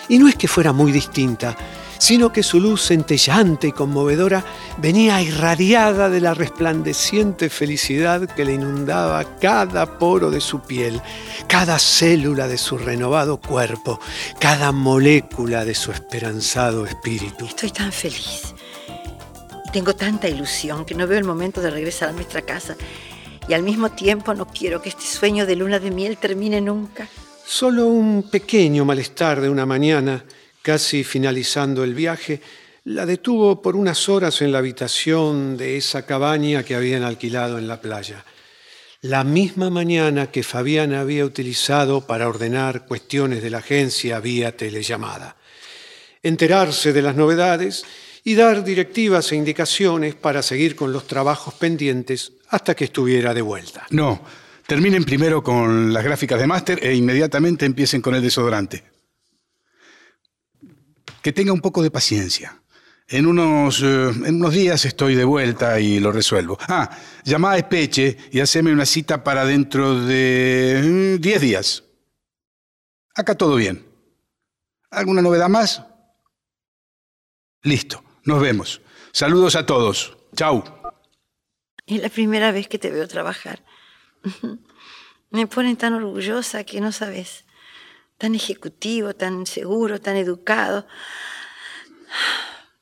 Y 0.09 0.19
no 0.19 0.29
es 0.29 0.35
que 0.35 0.47
fuera 0.47 0.75
muy 0.75 0.93
distinta, 0.93 1.57
sino 2.03 2.33
que 2.33 2.43
su 2.43 2.59
luz 2.59 2.89
centellante 2.89 3.69
y 3.69 3.73
conmovedora 3.73 4.45
venía 4.79 5.23
irradiada 5.23 6.09
de 6.09 6.21
la 6.21 6.35
resplandeciente 6.35 7.49
felicidad 7.49 8.29
que 8.29 8.45
le 8.45 8.55
inundaba 8.55 9.39
cada 9.39 10.01
poro 10.01 10.33
de 10.33 10.41
su 10.41 10.63
piel, 10.63 11.01
cada 11.47 11.79
célula 11.79 12.49
de 12.49 12.59
su 12.59 12.77
renovado 12.77 13.41
cuerpo, 13.41 14.01
cada 14.41 14.73
molécula 14.73 15.65
de 15.65 15.77
su 15.77 15.93
esperanzado 15.93 16.87
espíritu. 16.87 17.45
Estoy 17.45 17.71
tan 17.71 17.93
feliz. 17.93 18.53
Tengo 19.73 19.95
tanta 19.95 20.29
ilusión 20.29 20.85
que 20.85 20.97
no 20.97 21.07
veo 21.07 21.21
el 21.21 21.25
momento 21.25 21.61
de 21.61 21.71
regresar 21.71 22.09
a 22.09 22.13
nuestra 22.13 22.43
casa 22.43 22.75
y 23.47 23.55
al 23.55 23.63
mismo 23.63 23.93
tiempo 23.93 24.35
no 24.35 24.47
quiero 24.47 24.83
que 24.83 24.89
este 24.89 25.07
sueño 25.07 25.47
de 25.47 25.55
luna 25.55 25.79
de 25.79 25.93
miel 25.93 26.17
termine 26.17 26.61
nunca. 26.61 27.07
Solo 27.47 27.87
un 27.87 28.25
pequeño 28.25 28.85
malestar 28.85 29.41
de 29.41 29.49
una 29.49 29.67
mañana, 29.67 30.25
casi 30.63 31.05
finalizando 31.05 31.85
el 31.85 31.95
viaje, 31.95 32.41
la 32.85 33.07
detuvo 33.07 33.63
por 33.63 33.77
unas 33.77 34.09
horas 34.09 34.43
en 34.43 34.53
la 34.53 34.59
habitación 34.59 35.57
de 35.57 35.77
esa 35.77 36.05
cabaña 36.05 36.65
que 36.65 36.75
habían 36.75 37.03
alquilado 37.03 37.59
en 37.59 37.69
la 37.69 37.81
playa. 37.81 38.25
La 39.03 39.25
misma 39.25 39.71
mañana 39.71 40.31
que 40.31 40.43
Fabián 40.43 40.95
había 40.95 41.25
utilizado 41.25 42.07
para 42.07 42.29
ordenar 42.29 42.87
cuestiones 42.87 43.43
de 43.43 43.51
la 43.51 43.59
agencia 43.59 44.21
vía 44.21 44.57
telellamada. 44.57 45.37
Enterarse 46.23 46.93
de 46.93 47.03
las 47.03 47.17
novedades 47.17 47.85
y 48.25 48.35
dar 48.35 48.63
directivas 48.63 49.33
e 49.33 49.37
indicaciones 49.37 50.15
para 50.15 50.43
seguir 50.43 50.77
con 50.77 50.93
los 50.93 51.07
trabajos 51.09 51.55
pendientes 51.55 52.33
hasta 52.49 52.77
que 52.77 52.85
estuviera 52.85 53.35
de 53.35 53.43
vuelta. 53.43 53.87
No, 53.91 54.23
terminen 54.67 55.05
primero 55.05 55.43
con 55.43 55.93
las 55.93 56.05
gráficas 56.05 56.39
de 56.39 56.47
máster 56.47 56.79
e 56.85 56.95
inmediatamente 56.95 57.67
empiecen 57.67 58.01
con 58.01 58.15
el 58.15 58.23
desodorante. 58.23 58.92
Que 61.23 61.33
tenga 61.33 61.53
un 61.53 61.61
poco 61.61 61.83
de 61.83 61.91
paciencia. 61.91 62.63
En 63.09 63.27
unos, 63.27 63.83
eh, 63.83 64.09
en 64.09 64.37
unos 64.37 64.55
días 64.55 64.85
estoy 64.85 65.15
de 65.15 65.25
vuelta 65.25 65.79
y 65.81 66.01
lo 66.01 66.13
resuelvo. 66.13 66.59
Ah, 66.69 66.91
llama 67.25 67.53
a 67.53 67.59
Espeche 67.59 68.17
y 68.31 68.41
haceme 68.41 68.73
una 68.73 68.87
cita 68.87 69.23
para 69.23 69.45
dentro 69.45 70.05
de 70.05 71.19
10 71.21 71.41
días. 71.41 71.85
Acá 73.15 73.35
todo 73.35 73.57
bien. 73.57 73.87
¿Alguna 74.91 75.23
novedad 75.23 75.49
más? 75.49 75.83
Listo, 77.63 78.03
nos 78.25 78.41
vemos. 78.41 78.81
Saludos 79.13 79.57
a 79.57 79.67
todos. 79.67 80.17
Chau. 80.35 80.65
Es 81.87 82.01
la 82.01 82.09
primera 82.09 82.51
vez 82.53 82.69
que 82.69 82.79
te 82.79 82.91
veo 82.91 83.07
trabajar. 83.09 83.63
Me 85.31 85.47
ponen 85.47 85.77
tan 85.77 85.95
orgullosa 85.95 86.65
que 86.65 86.81
no 86.81 86.93
sabes. 86.93 87.45
Tan 88.23 88.37
ejecutivo, 88.37 89.17
tan 89.17 89.47
seguro, 89.47 90.01
tan 90.01 90.15
educado. 90.15 90.87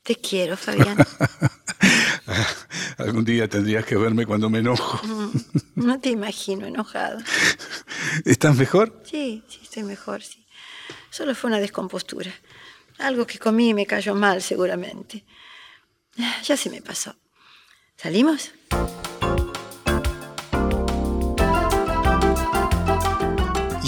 Te 0.03 0.17
quiero, 0.17 0.55
Fabián. 0.55 0.99
Algún 2.99 3.25
día 3.25 3.49
tendrías 3.49 3.87
que 3.87 3.97
verme 3.97 4.27
cuando 4.27 4.51
me 4.51 4.59
enojo. 4.59 5.01
No 5.77 5.99
te 5.99 6.11
imagino 6.11 6.67
enojado. 6.67 7.21
¿Estás 8.27 8.57
mejor? 8.57 9.03
Sí, 9.11 9.43
sí, 9.49 9.61
estoy 9.63 9.85
mejor, 9.85 10.23
sí. 10.23 10.47
Solo 11.09 11.35
fue 11.35 11.49
una 11.49 11.59
descompostura. 11.59 12.31
Algo 12.99 13.27
que 13.27 13.39
comí 13.39 13.71
y 13.71 13.75
me 13.75 13.87
cayó 13.87 14.15
mal, 14.15 14.43
seguramente. 14.43 15.25
Ya 16.45 16.59
se 16.59 16.69
me 16.69 16.83
pasó. 16.83 17.17
¿Salimos? 17.97 18.53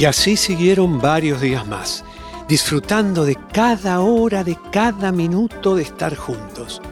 Y 0.02 0.04
así 0.04 0.36
siguieron 0.36 1.00
varios 1.00 1.40
días 1.40 1.64
más, 1.64 2.04
disfrutando 2.48 3.24
de 3.24 3.38
cada 3.52 4.00
hora, 4.00 4.42
de 4.42 4.58
cada 4.72 5.12
minuto 5.12 5.76
de 5.76 5.84
estar 5.84 6.16
juntos. 6.16 6.82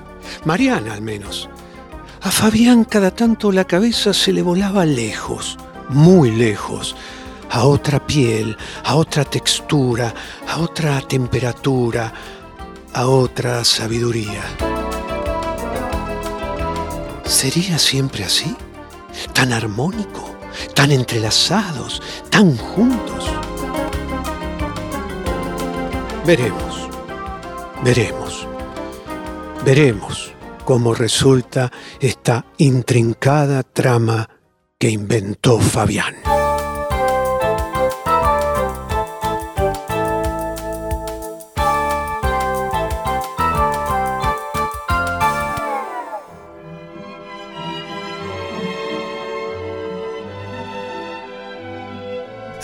Mariana 0.45 0.95
al 0.95 1.03
menos. 1.03 1.49
A 2.21 2.31
Fabián 2.31 2.85
cada 2.85 3.11
tanto 3.11 3.51
la 3.51 3.65
cabeza 3.65 4.15
se 4.15 4.33
le 4.33 4.43
volaba 4.43 4.85
lejos, 4.85 5.59
muy 5.89 6.31
lejos, 6.31 6.95
a 7.51 7.65
otra 7.65 7.99
piel, 8.07 8.57
a 8.85 8.95
otra 8.95 9.25
textura, 9.25 10.15
a 10.47 10.61
otra 10.61 11.01
temperatura, 11.01 12.13
a 12.95 13.07
otra 13.09 13.65
sabiduría. 13.65 14.45
¿Sería 17.25 17.77
siempre 17.77 18.23
así? 18.23 18.55
¿Tan 19.33 19.53
armónico? 19.53 20.30
¿Tan 20.75 20.93
entrelazados? 20.93 22.03
¿Tan 22.31 22.57
juntos? 22.57 23.31
Veremos, 26.25 26.89
veremos, 27.83 28.47
veremos 29.65 30.33
cómo 30.65 30.95
resulta 30.95 31.73
esta 31.99 32.45
intrincada 32.59 33.63
trama 33.63 34.29
que 34.79 34.91
inventó 34.91 35.59
Fabián. 35.59 36.30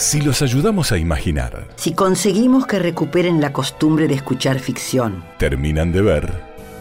Si 0.06 0.20
los 0.20 0.40
ayudamos 0.40 0.92
a 0.92 0.98
imaginar, 0.98 1.66
Si 1.74 1.92
conseguimos 1.92 2.64
que 2.64 2.78
recuperen 2.78 3.40
la 3.40 3.52
costumbre 3.52 4.06
de 4.06 4.14
escuchar 4.14 4.60
ficción, 4.60 5.24
terminan 5.36 5.90
de 5.90 6.00
ver, 6.00 6.32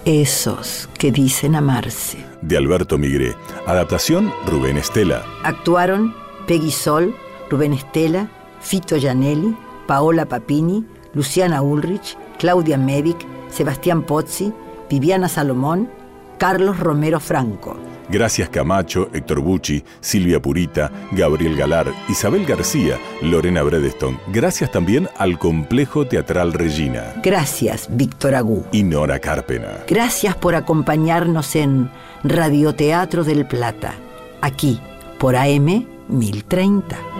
esos 0.06 0.88
que 1.00 1.12
dicen 1.12 1.56
amarse. 1.56 2.20
de 2.44 2.56
Alberto 2.56 3.00
Migré. 3.00 3.36
Adaptación 3.66 4.32
Rubén 4.46 4.78
Estela. 4.78 5.26
Actuaron 5.42 6.14
Peggy 6.46 6.70
Sol, 6.70 7.16
Rubén 7.50 7.74
Estela, 7.74 8.30
Fito 8.62 8.96
Gianelli, 8.96 9.58
Paola 9.88 10.28
Papini, 10.28 10.86
Luciana 11.16 11.64
Ulrich, 11.64 12.16
Claudia 12.38 12.78
Medic, 12.78 13.18
Sebastián 13.50 14.04
Pozzi, 14.04 14.54
Viviana 14.88 15.30
Salomón, 15.30 15.90
Carlos 16.38 16.80
Romero 16.80 17.19
Franco. 17.19 17.78
Gracias 18.08 18.50
Camacho, 18.50 19.10
Héctor 19.13 19.39
Bucci, 19.39 19.84
Silvia 20.00 20.39
Purita, 20.39 20.91
Gabriel 21.12 21.56
Galar, 21.56 21.88
Isabel 22.08 22.45
García, 22.45 23.00
Lorena 23.21 23.63
Bredeston. 23.63 24.19
Gracias 24.28 24.71
también 24.71 25.10
al 25.17 25.39
Complejo 25.39 26.06
Teatral 26.06 26.54
Regina 26.54 27.13
Gracias, 27.24 27.88
Víctor 27.89 28.36
Agú. 28.36 28.63
y 28.71 28.84
Nora 28.84 29.17
Carpena. 29.17 29.80
Gracias 29.88 30.36
por 30.36 30.54
acompañarnos 30.54 31.55
en 31.55 31.89
Radioteatro 32.24 33.24
del 33.24 33.47
Plata, 33.47 33.95
aquí 34.41 34.80
por 35.18 35.36
AM 35.36 35.88
1030. 36.07 37.14